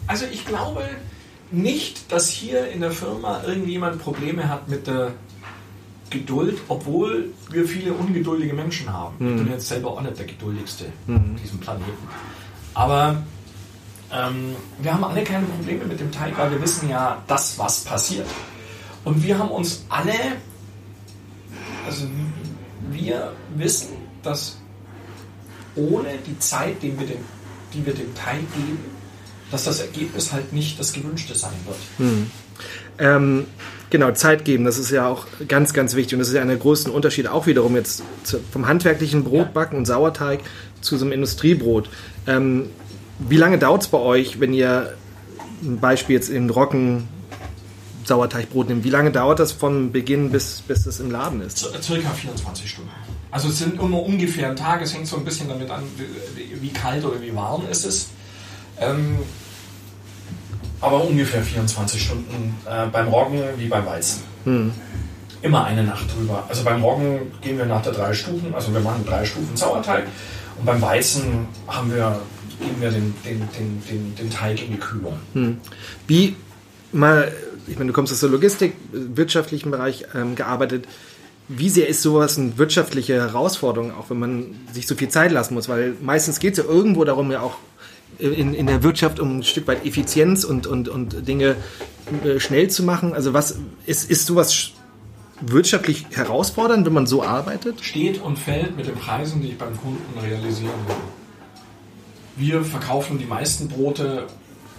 also 0.06 0.26
ich 0.30 0.44
glaube 0.44 0.82
nicht, 1.50 2.12
dass 2.12 2.28
hier 2.28 2.68
in 2.68 2.82
der 2.82 2.90
Firma 2.90 3.44
irgendjemand 3.46 3.98
Probleme 3.98 4.50
hat 4.50 4.68
mit 4.68 4.86
der 4.86 5.12
Geduld, 6.10 6.58
obwohl 6.68 7.30
wir 7.50 7.66
viele 7.66 7.94
ungeduldige 7.94 8.52
Menschen 8.52 8.92
haben. 8.92 9.14
Mhm. 9.18 9.30
Ich 9.30 9.42
bin 9.44 9.52
jetzt 9.52 9.68
selber 9.68 9.92
auch 9.92 10.02
nicht 10.02 10.18
der 10.18 10.26
geduldigste 10.26 10.84
mhm. 11.06 11.32
auf 11.34 11.40
diesem 11.40 11.60
Planeten. 11.60 12.08
Aber 12.74 13.22
ähm, 14.12 14.56
wir 14.80 14.94
haben 14.94 15.04
alle 15.04 15.22
keine 15.22 15.46
Probleme 15.46 15.84
mit 15.84 16.00
dem 16.00 16.10
Teig, 16.10 16.36
weil 16.38 16.50
wir 16.50 16.62
wissen 16.62 16.88
ja, 16.88 17.22
das, 17.26 17.58
was 17.58 17.80
passiert. 17.80 18.26
Und 19.04 19.22
wir 19.22 19.38
haben 19.38 19.50
uns 19.50 19.84
alle, 19.88 20.12
also 21.86 22.06
wir 22.90 23.32
wissen, 23.56 23.96
dass 24.22 24.58
ohne 25.76 26.18
die 26.26 26.38
Zeit, 26.38 26.82
die 26.82 26.98
wir 26.98 27.06
dem, 27.06 27.24
die 27.72 27.84
wir 27.84 27.94
dem 27.94 28.14
Teig 28.14 28.40
geben, 28.54 28.78
dass 29.50 29.64
das 29.64 29.80
Ergebnis 29.80 30.32
halt 30.32 30.52
nicht 30.52 30.78
das 30.78 30.92
gewünschte 30.92 31.34
sein 31.34 31.52
wird. 31.64 31.78
Hm. 31.98 32.30
Ähm, 32.98 33.46
genau, 33.90 34.10
Zeit 34.12 34.44
geben, 34.44 34.64
das 34.64 34.78
ist 34.78 34.90
ja 34.90 35.06
auch 35.06 35.26
ganz, 35.46 35.72
ganz 35.72 35.94
wichtig. 35.94 36.14
Und 36.14 36.18
das 36.20 36.28
ist 36.28 36.34
ja 36.34 36.42
einer 36.42 36.52
der 36.52 36.60
größten 36.60 36.92
Unterschiede 36.92 37.32
auch 37.32 37.46
wiederum 37.46 37.76
jetzt 37.76 38.02
vom 38.50 38.66
handwerklichen 38.66 39.24
Brotbacken 39.24 39.74
ja. 39.74 39.78
und 39.78 39.86
Sauerteig 39.86 40.40
zu 40.80 40.96
so 40.96 41.04
einem 41.04 41.12
Industriebrot. 41.12 41.88
Ähm, 42.26 42.70
wie 43.18 43.36
lange 43.36 43.58
dauert 43.58 43.82
es 43.82 43.88
bei 43.88 43.98
euch, 43.98 44.40
wenn 44.40 44.52
ihr 44.52 44.96
ein 45.62 45.78
Beispiel 45.78 46.16
jetzt 46.16 46.28
in 46.28 46.50
Rocken 46.50 47.08
Sauerteigbrot 48.04 48.68
nimmt? 48.68 48.84
Wie 48.84 48.90
lange 48.90 49.10
dauert 49.10 49.38
das 49.38 49.52
von 49.52 49.92
Beginn 49.92 50.30
bis, 50.30 50.62
bis 50.62 50.86
es 50.86 51.00
im 51.00 51.10
Laden 51.10 51.40
ist? 51.40 51.58
Circa 51.82 52.10
24 52.10 52.70
Stunden. 52.70 52.90
Also 53.30 53.48
es 53.48 53.58
sind 53.58 53.80
immer 53.80 54.02
ungefähr 54.02 54.48
ein 54.48 54.56
Tag, 54.56 54.80
es 54.82 54.94
hängt 54.94 55.06
so 55.06 55.16
ein 55.16 55.24
bisschen 55.24 55.48
damit 55.48 55.70
an, 55.70 55.82
wie 56.36 56.70
kalt 56.70 57.04
oder 57.04 57.20
wie 57.20 57.34
warm 57.34 57.62
es 57.70 57.84
ist. 57.84 58.08
Ähm, 58.80 59.18
aber 60.80 61.04
ungefähr 61.04 61.42
24 61.42 62.00
Stunden 62.00 62.56
äh, 62.64 62.86
beim 62.86 63.08
Roggen 63.08 63.42
wie 63.56 63.66
beim 63.66 63.84
Weizen. 63.84 64.22
Hm. 64.44 64.72
Immer 65.42 65.64
eine 65.64 65.84
Nacht 65.84 66.06
drüber. 66.16 66.44
Also 66.48 66.64
beim 66.64 66.82
Roggen 66.82 67.32
gehen 67.42 67.58
wir 67.58 67.66
nach 67.66 67.82
der 67.82 67.92
drei 67.92 68.12
Stufen, 68.12 68.54
also 68.54 68.72
wir 68.72 68.80
machen 68.80 69.04
drei 69.06 69.24
Stufen 69.24 69.56
Sauerteig 69.56 70.04
und 70.58 70.64
beim 70.64 70.80
Weizen 70.80 71.46
haben 71.66 71.92
wir, 71.94 72.20
geben 72.60 72.80
wir 72.80 72.90
den, 72.90 73.14
den, 73.24 73.40
den, 73.58 73.82
den, 73.90 74.14
den 74.16 74.30
Teig 74.30 74.62
in 74.62 74.72
die 74.72 74.78
Kühlung. 74.78 75.14
Hm. 75.34 75.58
Wie 76.06 76.36
mal, 76.92 77.32
ich 77.66 77.76
meine, 77.76 77.88
du 77.88 77.92
kommst 77.92 78.12
aus 78.12 78.20
der 78.20 78.30
Logistik, 78.30 78.74
wirtschaftlichen 78.92 79.70
Bereich 79.70 80.04
ähm, 80.14 80.34
gearbeitet. 80.34 80.86
Wie 81.48 81.70
sehr 81.70 81.88
ist 81.88 82.02
sowas 82.02 82.38
eine 82.38 82.58
wirtschaftliche 82.58 83.14
Herausforderung, 83.14 83.92
auch 83.92 84.10
wenn 84.10 84.18
man 84.18 84.54
sich 84.72 84.86
so 84.86 84.94
viel 84.94 85.08
Zeit 85.08 85.32
lassen 85.32 85.54
muss? 85.54 85.68
Weil 85.68 85.94
meistens 86.02 86.40
geht 86.40 86.58
es 86.58 86.58
ja 86.58 86.70
irgendwo 86.70 87.04
darum, 87.04 87.30
ja 87.30 87.40
auch 87.40 87.56
in, 88.18 88.54
in 88.54 88.66
der 88.66 88.82
Wirtschaft 88.82 89.20
um 89.20 89.38
ein 89.38 89.42
Stück 89.42 89.66
weit 89.66 89.84
Effizienz 89.86 90.44
und, 90.44 90.66
und, 90.66 90.88
und 90.88 91.26
Dinge 91.28 91.56
äh, 92.24 92.40
schnell 92.40 92.68
zu 92.68 92.82
machen. 92.82 93.14
Also 93.14 93.32
was 93.32 93.58
ist, 93.86 94.10
ist 94.10 94.26
sowas 94.26 94.72
wirtschaftlich 95.40 96.06
herausfordernd, 96.10 96.84
wenn 96.86 96.92
man 96.92 97.06
so 97.06 97.22
arbeitet? 97.22 97.80
Steht 97.80 98.20
und 98.20 98.38
fällt 98.38 98.76
mit 98.76 98.86
den 98.86 98.96
Preisen, 98.96 99.40
die 99.40 99.48
ich 99.48 99.58
beim 99.58 99.76
Kunden 99.76 100.18
realisieren 100.18 100.72
will. 100.86 100.96
Wir 102.38 102.64
verkaufen 102.64 103.18
die 103.18 103.24
meisten 103.24 103.68
Brote 103.68 104.26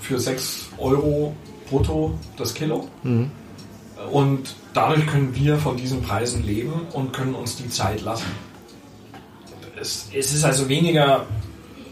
für 0.01 0.19
6 0.19 0.69
Euro 0.77 1.35
brutto 1.69 2.17
das 2.37 2.53
Kilo. 2.53 2.87
Mhm. 3.03 3.31
Und 4.11 4.55
dadurch 4.73 5.05
können 5.07 5.35
wir 5.35 5.57
von 5.57 5.75
diesen 5.75 6.01
Preisen 6.01 6.43
leben 6.45 6.87
und 6.93 7.11
können 7.11 7.35
uns 7.35 7.57
die 7.57 7.69
Zeit 7.69 8.01
lassen. 8.01 8.31
Es, 9.79 10.09
es 10.13 10.33
ist 10.33 10.45
also 10.45 10.67
weniger, 10.69 11.25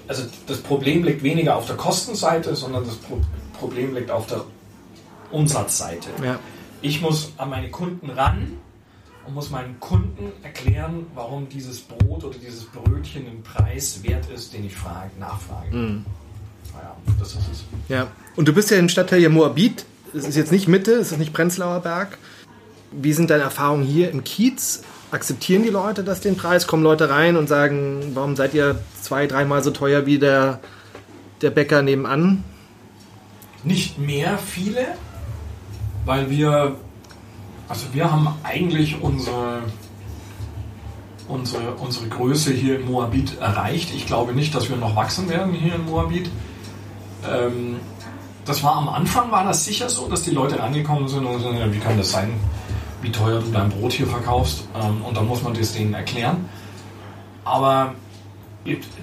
also 0.08 0.23
das 0.47 0.60
Problem 0.60 1.03
liegt 1.03 1.21
weniger 1.21 1.56
auf 1.58 1.67
der 1.67 1.75
Kostenseite, 1.75 2.56
sondern 2.56 2.86
das 2.86 2.95
Pro 2.95 3.19
Problem 3.60 3.95
liegt 3.95 4.12
auf 4.12 4.27
der 4.27 4.43
Umsatzseite. 5.32 6.10
Ja. 6.23 6.39
Ich 6.84 7.01
muss 7.01 7.34
an 7.38 7.49
meine 7.49 7.71
Kunden 7.71 8.12
ran 8.12 8.60
und 9.27 9.33
muss 9.33 9.49
meinen 9.49 9.79
Kunden 9.79 10.31
erklären, 10.41 11.05
warum 11.13 11.49
dieses 11.49 11.81
Brot 11.81 12.23
oder 12.23 12.37
dieses 12.37 12.63
Brötchen 12.63 13.25
den 13.25 13.43
Preis 13.43 14.01
wert 14.03 14.29
ist, 14.33 14.53
den 14.53 14.65
ich 14.65 14.75
frage, 14.75 15.11
nachfrage. 15.19 15.75
Mhm. 15.75 16.05
Naja, 16.73 16.95
das 17.19 17.33
ist 17.33 17.49
es. 17.51 17.63
Ja. 17.89 18.07
Und 18.35 18.47
du 18.47 18.53
bist 18.53 18.71
ja 18.71 18.77
im 18.77 18.89
Stadtteil 18.89 19.19
hier 19.19 19.29
Moabit. 19.29 19.85
Es 20.13 20.25
ist 20.25 20.35
jetzt 20.35 20.51
nicht 20.51 20.67
Mitte, 20.67 20.93
es 20.93 21.11
ist 21.11 21.17
nicht 21.17 21.33
Prenzlauer 21.33 21.81
Berg. 21.81 22.17
Wie 22.91 23.11
sind 23.11 23.29
deine 23.29 23.43
Erfahrungen 23.43 23.83
hier 23.83 24.09
im 24.11 24.23
Kiez? 24.23 24.83
Akzeptieren 25.11 25.63
die 25.63 25.69
Leute 25.69 26.03
das 26.03 26.21
den 26.21 26.37
Preis? 26.37 26.67
Kommen 26.67 26.83
Leute 26.83 27.09
rein 27.09 27.35
und 27.35 27.47
sagen, 27.47 28.11
warum 28.13 28.35
seid 28.35 28.53
ihr 28.53 28.79
zwei, 29.01 29.27
dreimal 29.27 29.63
so 29.63 29.71
teuer 29.71 30.05
wie 30.05 30.19
der, 30.19 30.59
der 31.41 31.49
Bäcker 31.49 31.81
nebenan? 31.81 32.43
Nicht 33.63 33.99
mehr 33.99 34.37
viele, 34.37 34.85
weil 36.05 36.29
wir, 36.29 36.77
also 37.69 37.93
wir 37.93 38.12
haben 38.12 38.27
eigentlich 38.43 39.01
unsere, 39.01 39.63
unsere, 41.27 41.73
unsere 41.73 42.08
Größe 42.08 42.53
hier 42.53 42.80
in 42.80 42.86
Moabit 42.86 43.39
erreicht. 43.39 43.93
Ich 43.93 44.06
glaube 44.06 44.34
nicht, 44.34 44.56
dass 44.56 44.69
wir 44.69 44.77
noch 44.77 44.95
wachsen 44.95 45.30
werden 45.30 45.53
hier 45.53 45.75
in 45.75 45.86
Moabit. 45.86 46.30
Ähm, 47.30 47.77
das 48.45 48.63
war 48.63 48.77
am 48.77 48.88
Anfang 48.88 49.30
war 49.32 49.43
das 49.43 49.65
sicher 49.65 49.89
so, 49.89 50.08
dass 50.08 50.23
die 50.23 50.32
Leute 50.32 50.58
rangekommen 50.60 51.10
sind 51.10 51.25
und 51.25 51.41
sagen, 51.41 51.73
wie 51.73 51.80
kann 51.80 51.97
das 51.97 52.12
sein, 52.12 52.34
wie 53.01 53.12
teuer 53.12 53.41
du 53.41 53.51
dein 53.51 53.69
Brot 53.69 53.91
hier 53.91 54.08
verkaufst? 54.08 54.63
Ähm, 54.73 55.01
und 55.03 55.17
dann 55.17 55.27
muss 55.27 55.43
man 55.43 55.53
das 55.53 55.73
denen 55.73 55.93
erklären. 55.93 56.49
Aber 57.43 57.93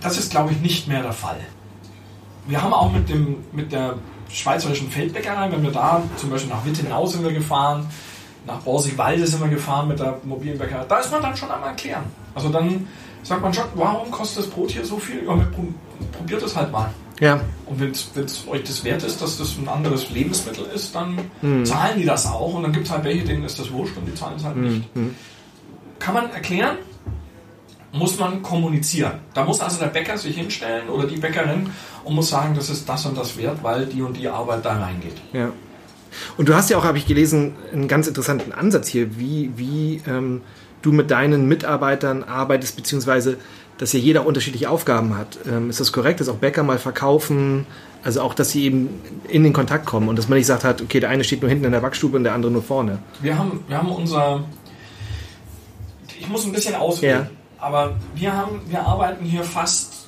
das 0.00 0.18
ist, 0.18 0.30
glaube 0.30 0.52
ich, 0.52 0.60
nicht 0.60 0.88
mehr 0.88 1.02
der 1.02 1.12
Fall. 1.12 1.40
Wir 2.46 2.62
haben 2.62 2.72
auch 2.72 2.92
mit, 2.92 3.08
dem, 3.08 3.36
mit 3.52 3.72
der 3.72 3.96
schweizerischen 4.28 4.90
Feldbäckerei, 4.90 5.50
wenn 5.50 5.62
wir 5.62 5.70
da 5.70 6.02
zum 6.16 6.30
Beispiel 6.30 6.50
nach 6.50 6.64
Wittenau 6.64 7.06
sind 7.06 7.22
wir 7.24 7.32
gefahren, 7.32 7.86
nach 8.46 8.60
Borsigwalde 8.60 9.26
sind 9.26 9.40
wir 9.40 9.48
gefahren 9.48 9.88
mit 9.88 9.98
der 9.98 10.18
mobilen 10.24 10.58
Bäckerei, 10.58 10.84
da 10.88 10.98
ist 10.98 11.10
man 11.10 11.22
dann 11.22 11.36
schon 11.36 11.50
einmal 11.50 11.70
erklären. 11.70 12.04
Also 12.34 12.48
dann 12.48 12.86
sagt 13.22 13.42
man 13.42 13.52
schon, 13.54 13.64
warum 13.74 14.10
kostet 14.10 14.44
das 14.44 14.50
Brot 14.50 14.70
hier 14.70 14.84
so 14.84 14.98
viel? 14.98 15.24
Ja, 15.24 15.38
probiert 16.12 16.42
es 16.42 16.56
halt 16.56 16.70
mal. 16.70 16.90
Ja. 17.20 17.40
Und 17.66 17.80
wenn 17.80 17.90
es 17.90 18.44
euch 18.48 18.64
das 18.64 18.84
wert 18.84 19.02
ist, 19.02 19.22
dass 19.22 19.38
das 19.38 19.56
ein 19.56 19.68
anderes 19.68 20.10
Lebensmittel 20.10 20.66
ist, 20.74 20.94
dann 20.94 21.18
mhm. 21.42 21.64
zahlen 21.64 21.98
die 21.98 22.04
das 22.04 22.26
auch. 22.26 22.54
Und 22.54 22.64
dann 22.64 22.72
gibt 22.72 22.86
es 22.86 22.92
halt 22.92 23.04
welche, 23.04 23.24
denen 23.24 23.44
ist 23.44 23.58
das 23.58 23.70
wurscht 23.70 23.96
und 23.96 24.06
die 24.06 24.14
zahlen 24.14 24.36
es 24.36 24.44
halt 24.44 24.56
nicht. 24.56 24.94
Mhm. 24.96 25.14
Kann 25.98 26.14
man 26.14 26.30
erklären, 26.32 26.76
muss 27.92 28.18
man 28.18 28.42
kommunizieren. 28.42 29.20
Da 29.32 29.44
muss 29.44 29.60
also 29.60 29.78
der 29.78 29.86
Bäcker 29.86 30.18
sich 30.18 30.36
hinstellen 30.36 30.88
oder 30.88 31.06
die 31.06 31.16
Bäckerin 31.16 31.70
und 32.02 32.14
muss 32.14 32.28
sagen, 32.28 32.54
das 32.54 32.68
ist 32.68 32.88
das 32.88 33.06
und 33.06 33.16
das 33.16 33.36
wert, 33.36 33.62
weil 33.62 33.86
die 33.86 34.02
und 34.02 34.16
die 34.16 34.28
Arbeit 34.28 34.64
da 34.64 34.76
reingeht. 34.76 35.16
Ja. 35.32 35.50
Und 36.36 36.48
du 36.48 36.54
hast 36.54 36.70
ja 36.70 36.76
auch, 36.76 36.84
habe 36.84 36.98
ich 36.98 37.06
gelesen, 37.06 37.54
einen 37.72 37.88
ganz 37.88 38.06
interessanten 38.06 38.52
Ansatz 38.52 38.88
hier, 38.88 39.18
wie, 39.18 39.50
wie 39.56 40.02
ähm, 40.06 40.42
du 40.82 40.92
mit 40.92 41.10
deinen 41.10 41.48
Mitarbeitern 41.48 42.22
arbeitest, 42.24 42.76
beziehungsweise 42.76 43.38
dass 43.78 43.92
ja 43.92 43.98
jeder 43.98 44.26
unterschiedliche 44.26 44.70
Aufgaben 44.70 45.16
hat. 45.16 45.38
Ähm, 45.48 45.70
ist 45.70 45.80
das 45.80 45.92
korrekt, 45.92 46.20
dass 46.20 46.28
auch 46.28 46.36
Bäcker 46.36 46.62
mal 46.62 46.78
verkaufen, 46.78 47.66
also 48.04 48.20
auch, 48.20 48.34
dass 48.34 48.50
sie 48.50 48.64
eben 48.64 48.88
in 49.28 49.42
den 49.42 49.52
Kontakt 49.52 49.86
kommen 49.86 50.08
und 50.08 50.16
dass 50.18 50.28
man 50.28 50.38
nicht 50.38 50.46
sagt 50.46 50.64
hat, 50.64 50.82
okay, 50.82 51.00
der 51.00 51.08
eine 51.08 51.24
steht 51.24 51.40
nur 51.40 51.48
hinten 51.48 51.64
in 51.64 51.72
der 51.72 51.80
Backstube 51.80 52.16
und 52.16 52.24
der 52.24 52.34
andere 52.34 52.52
nur 52.52 52.62
vorne. 52.62 52.98
Wir 53.20 53.36
haben, 53.36 53.64
wir 53.66 53.78
haben 53.78 53.90
unser, 53.90 54.44
ich 56.18 56.28
muss 56.28 56.44
ein 56.44 56.52
bisschen 56.52 56.74
auswählen, 56.74 57.28
ja. 57.30 57.64
aber 57.64 57.96
wir 58.14 58.32
haben, 58.32 58.60
wir 58.66 58.82
arbeiten 58.82 59.24
hier 59.24 59.42
fast, 59.42 60.03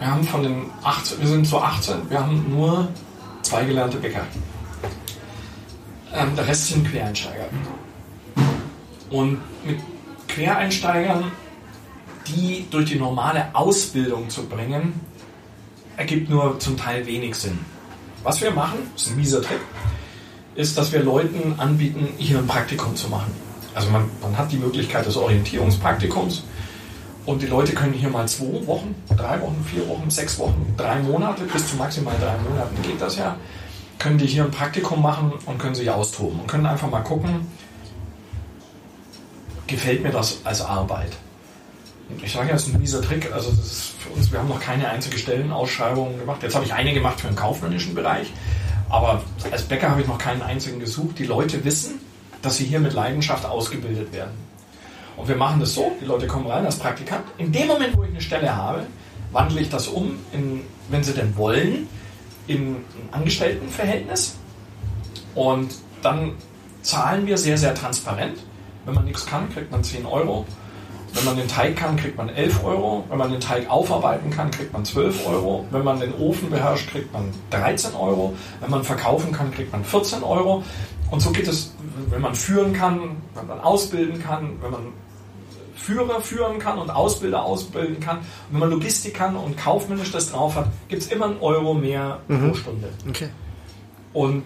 wir 0.00 0.10
haben 0.10 0.24
von 0.24 0.42
den 0.42 0.70
18, 0.82 1.20
wir 1.20 1.28
sind 1.28 1.46
so 1.46 1.60
18, 1.60 2.08
wir 2.08 2.20
haben 2.20 2.46
nur 2.48 2.88
zwei 3.42 3.64
gelernte 3.64 3.98
Bäcker. 3.98 4.26
Ähm, 6.14 6.34
der 6.34 6.48
Rest 6.48 6.68
sind 6.68 6.90
Quereinsteiger. 6.90 7.44
Und 9.10 9.38
mit 9.66 9.78
Quereinsteigern, 10.26 11.30
die 12.28 12.66
durch 12.70 12.88
die 12.90 12.98
normale 12.98 13.54
Ausbildung 13.54 14.30
zu 14.30 14.46
bringen, 14.46 14.98
ergibt 15.98 16.30
nur 16.30 16.58
zum 16.58 16.78
Teil 16.78 17.06
wenig 17.06 17.34
Sinn. 17.34 17.58
Was 18.22 18.40
wir 18.40 18.52
machen, 18.52 18.78
ist 18.96 19.10
ein 19.10 19.16
mieser 19.16 19.42
Trick, 19.42 19.60
ist, 20.54 20.78
dass 20.78 20.92
wir 20.92 21.02
Leuten 21.02 21.54
anbieten, 21.58 22.08
hier 22.16 22.38
ein 22.38 22.46
Praktikum 22.46 22.96
zu 22.96 23.08
machen. 23.08 23.32
Also 23.74 23.90
man, 23.90 24.08
man 24.22 24.36
hat 24.38 24.50
die 24.50 24.56
Möglichkeit 24.56 25.04
des 25.04 25.16
Orientierungspraktikums 25.16 26.42
und 27.26 27.42
die 27.42 27.46
Leute 27.46 27.72
können 27.72 27.92
hier 27.92 28.08
mal 28.08 28.26
zwei 28.26 28.66
Wochen, 28.66 28.94
drei 29.16 29.40
Wochen, 29.40 29.64
vier 29.70 29.86
Wochen, 29.88 30.08
sechs 30.10 30.38
Wochen, 30.38 30.74
drei 30.76 31.00
Monate, 31.00 31.44
bis 31.44 31.68
zu 31.68 31.76
maximal 31.76 32.14
drei 32.18 32.36
Monaten 32.48 32.80
geht 32.82 33.00
das 33.00 33.16
ja, 33.16 33.36
können 33.98 34.18
die 34.18 34.26
hier 34.26 34.44
ein 34.44 34.50
Praktikum 34.50 35.02
machen 35.02 35.32
und 35.46 35.58
können 35.58 35.74
sich 35.74 35.90
austoben 35.90 36.40
und 36.40 36.46
können 36.46 36.66
einfach 36.66 36.90
mal 36.90 37.02
gucken, 37.02 37.46
gefällt 39.66 40.02
mir 40.02 40.10
das 40.10 40.40
als 40.44 40.62
Arbeit. 40.62 41.12
Ich 42.22 42.32
sage 42.32 42.48
ja, 42.48 42.56
es 42.56 42.66
ist 42.66 42.74
ein 42.74 42.80
mieser 42.80 43.02
Trick. 43.02 43.32
Also 43.32 43.50
das 43.50 43.66
ist 43.66 43.92
für 44.00 44.10
uns, 44.10 44.32
wir 44.32 44.40
haben 44.40 44.48
noch 44.48 44.60
keine 44.60 44.88
einzige 44.88 45.16
Stellenausschreibung 45.16 46.18
gemacht. 46.18 46.42
Jetzt 46.42 46.54
habe 46.54 46.64
ich 46.64 46.74
eine 46.74 46.92
gemacht 46.92 47.20
für 47.20 47.28
den 47.28 47.36
kaufmännischen 47.36 47.94
Bereich. 47.94 48.32
Aber 48.88 49.22
als 49.50 49.62
Bäcker 49.62 49.90
habe 49.90 50.00
ich 50.00 50.08
noch 50.08 50.18
keinen 50.18 50.42
einzigen 50.42 50.80
gesucht. 50.80 51.18
Die 51.18 51.24
Leute 51.24 51.64
wissen, 51.64 52.00
dass 52.42 52.56
sie 52.56 52.64
hier 52.64 52.80
mit 52.80 52.92
Leidenschaft 52.92 53.46
ausgebildet 53.46 54.12
werden. 54.12 54.32
Und 55.16 55.28
wir 55.28 55.36
machen 55.36 55.60
das 55.60 55.74
so, 55.74 55.92
die 56.00 56.06
Leute 56.06 56.26
kommen 56.26 56.46
rein 56.46 56.64
als 56.64 56.78
Praktikant. 56.78 57.24
In 57.38 57.52
dem 57.52 57.66
Moment, 57.66 57.96
wo 57.96 58.04
ich 58.04 58.10
eine 58.10 58.20
Stelle 58.20 58.54
habe, 58.54 58.86
wandle 59.32 59.60
ich 59.60 59.68
das 59.68 59.88
um, 59.88 60.18
in, 60.32 60.62
wenn 60.88 61.02
sie 61.02 61.12
denn 61.12 61.36
wollen, 61.36 61.88
in 62.46 62.76
ein 62.76 62.84
Angestelltenverhältnis. 63.12 64.36
Und 65.34 65.74
dann 66.02 66.32
zahlen 66.82 67.26
wir 67.26 67.38
sehr, 67.38 67.58
sehr 67.58 67.74
transparent. 67.74 68.38
Wenn 68.84 68.94
man 68.94 69.04
nichts 69.04 69.26
kann, 69.26 69.52
kriegt 69.52 69.70
man 69.70 69.84
10 69.84 70.06
Euro. 70.06 70.46
Wenn 71.12 71.24
man 71.24 71.36
den 71.36 71.48
Teig 71.48 71.76
kann, 71.76 71.96
kriegt 71.96 72.16
man 72.16 72.28
11 72.28 72.64
Euro. 72.64 73.04
Wenn 73.08 73.18
man 73.18 73.30
den 73.30 73.40
Teig 73.40 73.68
aufarbeiten 73.68 74.30
kann, 74.30 74.50
kriegt 74.50 74.72
man 74.72 74.84
12 74.84 75.26
Euro. 75.26 75.66
Wenn 75.70 75.84
man 75.84 76.00
den 76.00 76.14
Ofen 76.14 76.50
beherrscht, 76.50 76.90
kriegt 76.90 77.12
man 77.12 77.32
13 77.50 77.94
Euro. 77.94 78.34
Wenn 78.60 78.70
man 78.70 78.84
verkaufen 78.84 79.32
kann, 79.32 79.52
kriegt 79.52 79.72
man 79.72 79.84
14 79.84 80.22
Euro. 80.22 80.62
Und 81.10 81.20
so 81.20 81.30
geht 81.30 81.48
es, 81.48 81.72
wenn 82.08 82.20
man 82.20 82.34
führen 82.34 82.72
kann, 82.72 83.16
wenn 83.34 83.46
man 83.46 83.60
ausbilden 83.60 84.22
kann, 84.22 84.52
wenn 84.62 84.70
man 84.70 84.80
Führer 85.74 86.20
führen 86.20 86.58
kann 86.58 86.78
und 86.78 86.90
Ausbilder 86.90 87.42
ausbilden 87.42 88.00
kann. 88.00 88.18
Und 88.18 88.24
wenn 88.52 88.60
man 88.60 88.70
Logistik 88.70 89.14
kann 89.14 89.34
und 89.34 89.56
kaufmännisch 89.56 90.12
das 90.12 90.30
drauf 90.30 90.54
hat, 90.54 90.68
gibt 90.88 91.02
es 91.02 91.08
immer 91.08 91.26
einen 91.26 91.40
Euro 91.40 91.74
mehr 91.74 92.20
Mhm. 92.28 92.48
pro 92.48 92.54
Stunde. 92.54 92.88
Okay. 93.08 93.28
Und 94.12 94.44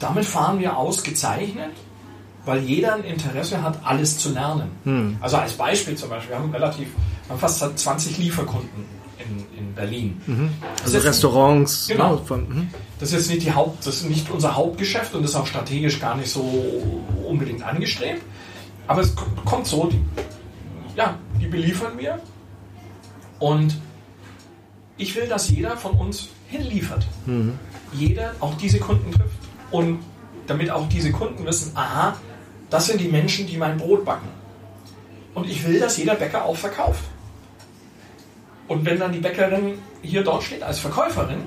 damit 0.00 0.24
fahren 0.24 0.58
wir 0.58 0.76
ausgezeichnet, 0.76 1.70
weil 2.44 2.60
jeder 2.60 2.94
ein 2.94 3.04
Interesse 3.04 3.62
hat, 3.62 3.78
alles 3.84 4.18
zu 4.18 4.32
lernen. 4.32 4.70
Hm. 4.84 5.16
Also 5.20 5.36
als 5.36 5.52
Beispiel 5.52 5.96
zum 5.96 6.08
Beispiel, 6.08 6.30
wir 6.30 6.38
haben 6.38 6.50
relativ, 6.50 6.88
wir 7.26 7.30
haben 7.30 7.38
fast 7.40 7.78
20 7.78 8.18
Lieferkunden 8.18 8.97
Berlin. 9.78 10.20
Das 10.84 10.94
Also 10.94 10.98
Restaurants. 11.08 11.86
Genau. 11.88 12.16
ne, 12.16 12.18
von, 12.26 12.40
mhm. 12.48 12.68
Das 13.00 13.10
ist 13.10 13.14
jetzt 13.14 13.30
nicht 13.30 13.42
die 13.46 13.52
Haupt, 13.52 13.86
das 13.86 13.96
ist 14.02 14.08
nicht 14.10 14.28
unser 14.30 14.56
Hauptgeschäft 14.56 15.14
und 15.14 15.22
ist 15.24 15.36
auch 15.36 15.46
strategisch 15.46 16.00
gar 16.00 16.16
nicht 16.16 16.30
so 16.30 16.42
unbedingt 17.26 17.62
angestrebt. 17.62 18.22
Aber 18.88 19.00
es 19.02 19.14
kommt- 19.44 19.66
so, 19.66 19.86
die, 19.86 20.00
ja, 20.96 21.16
die 21.40 21.46
beliefern 21.46 21.92
wir 21.96 22.18
und 23.38 23.76
ich 24.96 25.14
will, 25.14 25.28
dass 25.28 25.48
jeder 25.48 25.76
von 25.76 25.92
uns 25.92 26.28
hinliefert. 26.48 27.06
Jeder 27.92 28.34
auch 28.40 28.54
diese 28.54 28.78
Kunden 28.80 29.12
trifft. 29.12 29.38
Und 29.70 30.00
damit 30.48 30.70
auch 30.70 30.88
diese 30.88 31.12
Kunden 31.12 31.44
wissen, 31.46 31.70
aha, 31.76 32.16
das 32.70 32.86
sind 32.86 33.00
die 33.00 33.08
Menschen, 33.08 33.46
die 33.46 33.56
mein 33.58 33.76
Brot 33.76 34.04
backen. 34.04 34.28
Und 35.34 35.48
ich 35.48 35.64
will, 35.66 35.78
dass 35.78 35.96
jeder 35.98 36.14
Bäcker 36.16 36.44
auch 36.44 36.56
verkauft. 36.56 37.04
Und 38.68 38.84
wenn 38.84 38.98
dann 38.98 39.12
die 39.12 39.18
Bäckerin 39.18 39.78
hier 40.02 40.22
dort 40.22 40.42
steht 40.42 40.62
als 40.62 40.78
Verkäuferin, 40.78 41.38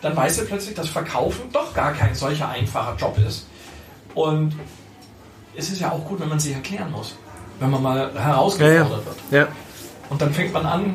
dann 0.00 0.16
weiß 0.16 0.36
sie 0.36 0.44
plötzlich, 0.44 0.74
dass 0.74 0.88
Verkaufen 0.88 1.42
doch 1.52 1.74
gar 1.74 1.92
kein 1.92 2.14
solcher 2.14 2.48
einfacher 2.48 2.94
Job 2.96 3.18
ist. 3.26 3.46
Und 4.14 4.54
es 5.56 5.70
ist 5.70 5.80
ja 5.80 5.90
auch 5.90 6.04
gut, 6.06 6.20
wenn 6.20 6.28
man 6.28 6.38
sich 6.38 6.52
erklären 6.54 6.90
muss. 6.90 7.16
Wenn 7.58 7.70
man 7.70 7.82
mal 7.82 8.12
herausgefordert 8.14 8.78
Ja, 8.78 8.84
ja. 8.84 8.90
wird. 8.90 9.16
Ja. 9.30 9.48
Und 10.10 10.20
dann 10.20 10.32
fängt 10.32 10.52
man 10.52 10.66
an, 10.66 10.94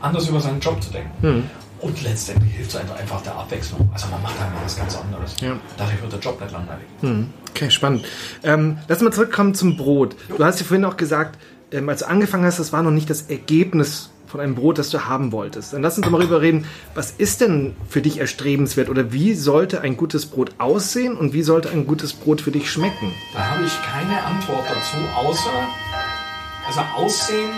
anders 0.00 0.28
über 0.28 0.40
seinen 0.40 0.60
Job 0.60 0.82
zu 0.82 0.90
denken. 0.90 1.50
Und 1.80 2.02
letztendlich 2.02 2.54
hilft 2.54 2.74
es 2.74 2.76
einfach, 2.76 3.20
der 3.22 3.34
Abwechslung. 3.34 3.88
Also 3.92 4.06
man 4.08 4.22
macht 4.22 4.40
einfach 4.40 4.64
was 4.64 4.76
ganz 4.76 4.96
anderes. 4.96 5.34
Ja. 5.40 5.56
Dadurch 5.76 6.00
wird 6.00 6.12
der 6.12 6.20
Job 6.20 6.40
nicht 6.40 6.52
langweilig. 6.52 6.86
Okay, 7.50 7.70
spannend. 7.70 8.04
Ähm, 8.42 8.78
lass 8.88 9.00
mal 9.00 9.12
zurückkommen 9.12 9.54
zum 9.54 9.76
Brot. 9.76 10.16
Du 10.36 10.44
hast 10.44 10.60
ja 10.60 10.66
vorhin 10.66 10.84
auch 10.84 10.96
gesagt, 10.96 11.38
ähm, 11.72 11.88
als 11.88 12.00
du 12.00 12.08
angefangen 12.08 12.44
hast, 12.44 12.58
das 12.58 12.72
war 12.72 12.82
noch 12.82 12.90
nicht 12.90 13.08
das 13.10 13.22
Ergebnis 13.22 14.10
von 14.34 14.40
einem 14.40 14.56
Brot, 14.56 14.78
das 14.78 14.90
du 14.90 15.04
haben 15.04 15.30
wolltest. 15.30 15.72
Dann 15.74 15.82
lass 15.82 15.96
uns 15.96 16.06
doch 16.06 16.10
mal 16.10 16.18
darüber 16.18 16.40
reden, 16.40 16.66
was 16.96 17.12
ist 17.12 17.40
denn 17.40 17.76
für 17.88 18.00
dich 18.02 18.18
erstrebenswert 18.18 18.88
oder 18.88 19.12
wie 19.12 19.32
sollte 19.32 19.80
ein 19.82 19.96
gutes 19.96 20.26
Brot 20.26 20.50
aussehen 20.58 21.16
und 21.16 21.32
wie 21.32 21.44
sollte 21.44 21.70
ein 21.70 21.86
gutes 21.86 22.12
Brot 22.14 22.40
für 22.40 22.50
dich 22.50 22.68
schmecken? 22.68 23.12
Da 23.32 23.44
habe 23.50 23.64
ich 23.64 23.72
keine 23.82 24.20
Antwort 24.24 24.64
dazu, 24.68 24.96
außer, 25.16 25.50
also 26.66 26.80
Aussehen, 26.96 27.50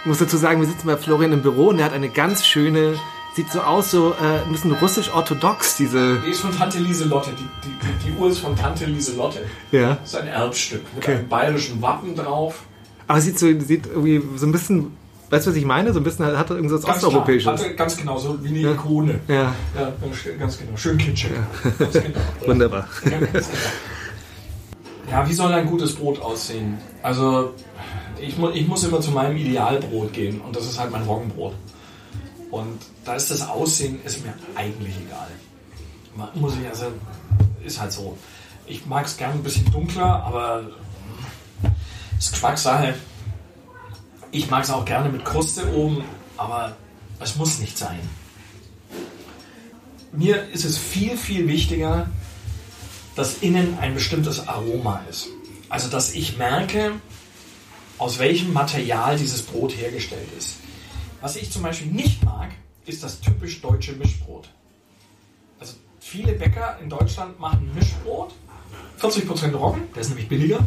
Ich 0.00 0.06
muss 0.06 0.18
dazu 0.18 0.36
sagen, 0.36 0.60
wir 0.60 0.66
sitzen 0.66 0.88
bei 0.88 0.96
Florian 0.96 1.32
im 1.32 1.42
Büro 1.42 1.68
und 1.68 1.78
er 1.78 1.84
hat 1.84 1.92
eine 1.92 2.08
ganz 2.08 2.44
schöne, 2.44 2.94
sieht 3.36 3.52
so 3.52 3.60
aus, 3.60 3.92
so 3.92 4.12
äh, 4.20 4.44
ein 4.44 4.50
bisschen 4.50 4.72
russisch-orthodox, 4.72 5.76
diese. 5.76 6.18
die 6.26 6.30
ist 6.30 6.40
von 6.40 6.56
Tante 6.56 6.78
Lieselotte. 6.78 7.30
Die, 7.30 7.46
die, 7.68 7.76
die, 8.06 8.10
die 8.10 8.18
Uhr 8.18 8.28
ist 8.28 8.40
von 8.40 8.56
Tante 8.56 8.86
Lieselotte. 8.86 9.46
Ja. 9.70 9.98
Das 10.00 10.14
ist 10.14 10.16
ein 10.16 10.26
Erbstück 10.26 10.82
mit 10.96 11.04
Okay. 11.04 11.14
einem 11.18 11.28
bayerischen 11.28 11.80
Wappen 11.80 12.16
drauf. 12.16 12.64
Aber 13.10 13.20
sieht 13.20 13.40
so, 13.40 13.46
sieht 13.60 13.86
irgendwie 13.86 14.22
so 14.36 14.46
ein 14.46 14.52
bisschen, 14.52 14.92
weißt 15.30 15.44
du, 15.46 15.50
was 15.50 15.56
ich 15.56 15.64
meine? 15.64 15.92
So 15.92 15.98
ein 15.98 16.04
bisschen 16.04 16.26
hat 16.26 16.48
er 16.48 16.54
irgendwas 16.54 16.82
Ganz 16.82 17.02
Osteuropäisches. 17.02 17.60
Klar, 17.60 17.70
ganz 17.74 17.96
genau, 17.96 18.18
so 18.18 18.38
wie 18.44 18.48
eine 18.50 18.72
Ikone. 18.72 19.18
Ja, 19.26 19.52
Ja, 19.76 19.92
ganz 20.38 20.56
genau. 20.58 20.76
Schön 20.76 20.96
kitschig. 20.96 21.32
Ganz 21.76 21.92
genau. 21.94 22.18
wunderbar. 22.46 22.86
Ja, 23.10 23.18
genau. 23.18 23.40
Ja, 25.10 25.28
wie 25.28 25.32
soll 25.32 25.52
ein 25.52 25.66
gutes 25.66 25.96
Brot 25.96 26.20
aussehen? 26.22 26.78
Also, 27.02 27.52
ich, 28.20 28.38
mu 28.38 28.50
ich 28.50 28.68
muss 28.68 28.84
immer 28.84 29.00
zu 29.00 29.10
meinem 29.10 29.36
Idealbrot 29.36 30.12
gehen 30.12 30.40
und 30.40 30.54
das 30.54 30.66
ist 30.66 30.78
halt 30.78 30.92
mein 30.92 31.02
Roggenbrot. 31.02 31.54
Und 32.52 32.78
da 33.04 33.16
ist 33.16 33.28
das 33.30 33.48
Aussehen 33.48 33.98
ist 34.04 34.24
mir 34.24 34.32
eigentlich 34.54 34.94
egal. 35.04 35.26
Ma- 36.14 36.30
Muss 36.34 36.54
ich 36.62 36.68
also, 36.68 36.86
ist 37.64 37.80
halt 37.80 37.90
so. 37.90 38.16
Ich 38.66 38.86
mag 38.86 39.06
es 39.06 39.16
gerne 39.16 39.34
ein 39.34 39.42
bisschen 39.42 39.68
dunkler, 39.72 40.22
aber 40.24 40.62
ist 42.20 42.32
Geschmackssache. 42.32 42.94
Ich 44.30 44.50
mag 44.50 44.62
es 44.62 44.70
auch 44.70 44.84
gerne 44.84 45.08
mit 45.08 45.24
Kruste 45.24 45.74
oben, 45.74 46.04
aber 46.36 46.76
es 47.18 47.34
muss 47.36 47.58
nicht 47.58 47.76
sein. 47.76 47.98
Mir 50.12 50.48
ist 50.50 50.64
es 50.64 50.76
viel, 50.76 51.16
viel 51.16 51.48
wichtiger, 51.48 52.10
dass 53.16 53.38
innen 53.38 53.78
ein 53.80 53.94
bestimmtes 53.94 54.46
Aroma 54.46 55.02
ist. 55.08 55.28
Also, 55.68 55.88
dass 55.88 56.14
ich 56.14 56.36
merke, 56.36 56.92
aus 57.96 58.18
welchem 58.18 58.52
Material 58.52 59.16
dieses 59.16 59.42
Brot 59.42 59.76
hergestellt 59.76 60.28
ist. 60.36 60.58
Was 61.20 61.36
ich 61.36 61.50
zum 61.50 61.62
Beispiel 61.62 61.90
nicht 61.90 62.22
mag, 62.24 62.50
ist 62.86 63.02
das 63.02 63.20
typisch 63.20 63.60
deutsche 63.60 63.92
Mischbrot. 63.92 64.48
Also, 65.58 65.74
viele 66.00 66.32
Bäcker 66.32 66.78
in 66.82 66.90
Deutschland 66.90 67.38
machen 67.40 67.70
Mischbrot, 67.74 68.34
40% 69.00 69.54
Roggen, 69.54 69.82
der 69.94 70.02
ist 70.02 70.08
nämlich 70.08 70.28
billiger, 70.28 70.60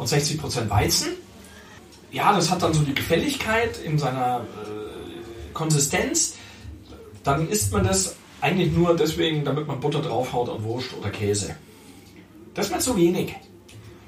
und 0.00 0.08
60% 0.08 0.70
Weizen. 0.70 1.08
Ja, 2.10 2.34
das 2.34 2.50
hat 2.50 2.62
dann 2.62 2.72
so 2.72 2.80
die 2.80 2.94
Gefälligkeit 2.94 3.76
in 3.84 3.98
seiner 3.98 4.40
äh, 4.40 5.52
Konsistenz. 5.52 6.36
Dann 7.22 7.48
isst 7.48 7.70
man 7.70 7.84
das 7.84 8.16
eigentlich 8.40 8.72
nur 8.72 8.96
deswegen, 8.96 9.44
damit 9.44 9.66
man 9.66 9.78
Butter 9.78 10.00
draufhaut 10.00 10.48
und 10.48 10.64
Wurst 10.64 10.94
oder 10.98 11.10
Käse. 11.10 11.54
Das 12.54 12.66
ist 12.66 12.72
mir 12.72 12.78
zu 12.78 12.96
wenig. 12.96 13.36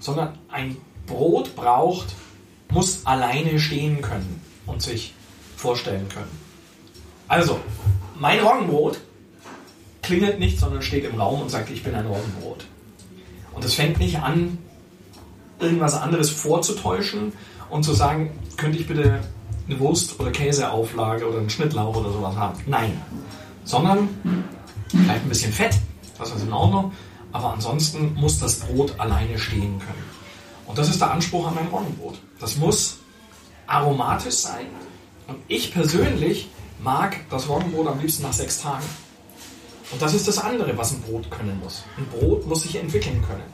Sondern 0.01 0.39
ein 0.51 0.79
Brot 1.07 1.55
braucht, 1.55 2.15
muss 2.71 3.05
alleine 3.05 3.61
stehen 3.61 4.01
können 4.01 4.41
und 4.65 4.81
sich 4.81 5.13
vorstellen 5.57 6.09
können. 6.09 6.41
Also, 7.29 7.61
mein 8.19 8.41
Roggenbrot 8.41 8.99
klingelt 10.01 10.39
nicht, 10.39 10.59
sondern 10.59 10.81
steht 10.81 11.05
im 11.05 11.21
Raum 11.21 11.43
und 11.43 11.51
sagt, 11.51 11.71
ich 11.71 11.83
bin 11.83 11.95
ein 11.95 12.07
Roggenbrot. 12.07 12.65
Und 13.53 13.65
es 13.65 13.75
fängt 13.75 13.99
nicht 13.99 14.19
an, 14.19 14.59
irgendwas 15.63 15.95
anderes 15.95 16.31
vorzutäuschen 16.31 17.33
und 17.71 17.85
zu 17.85 17.95
sagen, 17.95 18.31
könnte 18.57 18.79
ich 18.79 18.87
bitte 18.87 19.21
eine 19.69 19.81
Wurst- 19.81 20.19
oder 20.21 20.31
Käseauflage 20.31 21.27
oder 21.27 21.39
einen 21.39 21.51
Schnittlauch 21.51 21.97
oder 21.97 22.13
sowas 22.13 22.37
haben. 22.37 22.59
Nein. 22.67 23.01
Sondern 23.65 24.09
vielleicht 24.89 25.25
ein 25.25 25.29
bisschen 25.29 25.53
Fett, 25.53 25.77
das 26.19 26.35
ist 26.35 26.43
in 26.43 26.53
Ordnung, 26.53 26.93
aber 27.33 27.53
ansonsten 27.53 28.15
muss 28.15 28.39
das 28.39 28.57
Brot 28.61 28.99
alleine 28.99 29.39
stehen 29.39 29.79
können. 29.79 30.05
Und 30.67 30.79
das 30.79 30.89
ist 30.89 31.01
der 31.01 31.13
Anspruch 31.13 31.47
an 31.47 31.55
mein 31.55 31.67
Roggenbrot. 31.69 32.19
Das 32.41 32.57
muss 32.57 32.99
aromatisch 33.67 34.35
sein. 34.35 34.67
Und 35.29 35.39
ich 35.49 35.73
persönlich 35.73 36.51
mag 36.83 37.17
das 37.31 37.49
Roggenbrot 37.49 37.87
am 37.87 38.01
liebsten 38.01 38.23
nach 38.23 38.33
sechs 38.33 38.61
Tagen. 38.61 38.85
Und 39.93 40.01
das 40.01 40.15
ist 40.15 40.27
das 40.27 40.39
andere, 40.39 40.77
was 40.77 40.93
ein 40.93 41.03
Brot 41.03 41.31
können 41.31 41.61
muss. 41.63 41.85
Ein 41.97 42.07
Brot 42.07 42.47
muss 42.47 42.63
sich 42.63 42.77
entwickeln 42.77 43.23
können. 43.27 43.45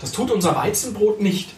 Das 0.00 0.12
tut 0.12 0.30
unser 0.30 0.54
Weizenbrot 0.54 1.20
nicht. 1.20 1.50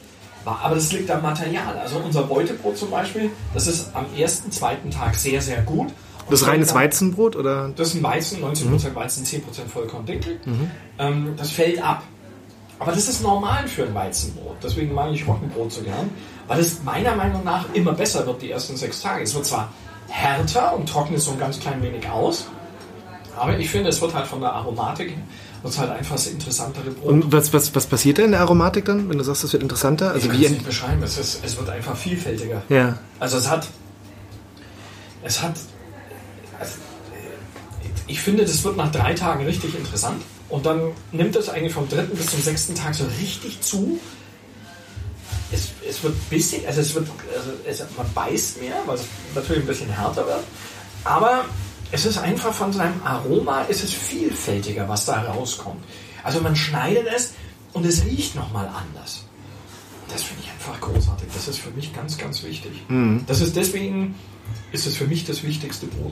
Aber 0.44 0.74
das 0.74 0.92
liegt 0.92 1.10
am 1.10 1.22
Material. 1.22 1.76
Also 1.78 1.98
unser 1.98 2.22
Beutebrot 2.22 2.76
zum 2.76 2.90
Beispiel, 2.90 3.30
das 3.54 3.66
ist 3.66 3.94
am 3.94 4.06
ersten, 4.16 4.50
zweiten 4.50 4.90
Tag 4.90 5.14
sehr, 5.14 5.40
sehr 5.40 5.62
gut. 5.62 5.88
Und 5.88 6.32
Das 6.32 6.46
reines 6.46 6.74
Weizenbrot 6.74 7.36
oder? 7.36 7.70
das 7.76 7.88
ist 7.88 7.94
ein 7.96 8.02
Weizen, 8.02 8.42
19% 8.42 8.94
Weizen, 8.94 9.24
10% 9.24 9.40
Vollkorndinkel. 9.68 10.40
Ähm, 10.98 11.34
das 11.36 11.50
fällt 11.50 11.82
ab. 11.82 12.02
Aber 12.78 12.92
das 12.92 13.08
ist 13.08 13.22
normal 13.22 13.68
für 13.68 13.82
ein 13.84 13.94
Weizenbrot. 13.94 14.56
Deswegen 14.62 14.94
mag 14.94 15.12
ich 15.12 15.26
Roggenbrot 15.28 15.70
so 15.70 15.82
gern, 15.82 16.08
weil 16.48 16.60
es 16.60 16.82
meiner 16.82 17.14
Meinung 17.14 17.44
nach 17.44 17.66
immer 17.74 17.92
besser 17.92 18.24
wird 18.26 18.40
die 18.40 18.50
ersten 18.50 18.76
sechs 18.76 19.02
Tage. 19.02 19.22
Es 19.24 19.34
wird 19.34 19.44
zwar 19.44 19.70
härter 20.08 20.74
und 20.74 20.88
trocknet 20.88 21.20
so 21.20 21.32
ein 21.32 21.38
ganz 21.38 21.60
klein 21.60 21.82
wenig 21.82 22.08
aus, 22.08 22.46
aber 23.36 23.58
ich 23.58 23.68
finde, 23.70 23.90
es 23.90 24.00
wird 24.00 24.14
halt 24.14 24.26
von 24.26 24.40
der 24.40 24.52
Aromatik 24.52 25.16
wird 25.62 25.78
halt 25.78 25.90
einfach 25.90 26.16
das 26.16 26.26
interessantere 26.26 26.90
Brot. 26.90 27.08
Und 27.08 27.32
was, 27.32 27.52
was, 27.52 27.74
was 27.74 27.86
passiert 27.86 28.18
da 28.18 28.22
in 28.22 28.30
der 28.32 28.40
Aromatik 28.40 28.84
dann, 28.86 29.08
wenn 29.08 29.18
du 29.18 29.24
sagst, 29.24 29.44
das 29.44 29.52
wird 29.52 29.62
interessanter? 29.62 30.08
ich 30.08 30.24
Also 30.24 30.28
kann 30.28 30.40
wie 30.40 30.44
es 30.44 30.50
nicht 30.50 30.66
beschreiben. 30.66 31.02
Es, 31.02 31.18
ist, 31.18 31.44
es 31.44 31.56
wird 31.56 31.68
einfach 31.68 31.96
vielfältiger. 31.96 32.62
Ja. 32.68 32.98
Also 33.18 33.38
es 33.38 33.48
hat, 33.48 33.66
es 35.22 35.42
hat, 35.42 35.54
also, 36.58 36.72
ich 38.06 38.20
finde, 38.20 38.44
das 38.44 38.64
wird 38.64 38.76
nach 38.76 38.90
drei 38.90 39.14
Tagen 39.14 39.44
richtig 39.44 39.74
interessant 39.74 40.22
und 40.48 40.66
dann 40.66 40.92
nimmt 41.12 41.36
es 41.36 41.48
eigentlich 41.48 41.72
vom 41.72 41.88
dritten 41.88 42.16
bis 42.16 42.26
zum 42.26 42.42
sechsten 42.42 42.74
Tag 42.74 42.94
so 42.94 43.04
richtig 43.20 43.60
zu. 43.60 43.98
Es, 45.52 45.68
es 45.88 46.02
wird 46.02 46.30
bisschen, 46.30 46.64
also 46.66 46.80
es 46.80 46.94
wird, 46.94 47.08
also 47.36 47.50
es, 47.66 47.84
man 47.96 48.12
beißt 48.14 48.60
mehr, 48.60 48.76
weil 48.86 48.96
es 48.96 49.04
natürlich 49.34 49.62
ein 49.62 49.66
bisschen 49.66 49.90
härter 49.90 50.26
wird, 50.26 50.44
aber 51.04 51.44
es 51.92 52.06
ist 52.06 52.18
einfach 52.18 52.52
von 52.52 52.72
seinem 52.72 53.02
Aroma, 53.04 53.66
es 53.68 53.82
ist 53.82 53.94
vielfältiger, 53.94 54.88
was 54.88 55.04
da 55.04 55.22
rauskommt. 55.22 55.82
Also 56.22 56.40
man 56.40 56.54
schneidet 56.54 57.06
es 57.14 57.32
und 57.72 57.84
es 57.86 58.04
riecht 58.04 58.34
nochmal 58.36 58.66
anders. 58.68 59.24
Das 60.08 60.22
finde 60.22 60.42
ich 60.44 60.50
einfach 60.50 60.80
großartig. 60.80 61.28
Das 61.32 61.48
ist 61.48 61.58
für 61.58 61.70
mich 61.70 61.92
ganz, 61.94 62.18
ganz 62.18 62.42
wichtig. 62.42 62.72
Das 63.26 63.40
ist 63.40 63.56
deswegen 63.56 64.14
ist 64.72 64.86
es 64.86 64.96
für 64.96 65.06
mich 65.06 65.24
das 65.24 65.42
wichtigste 65.42 65.86
Brot. 65.86 66.08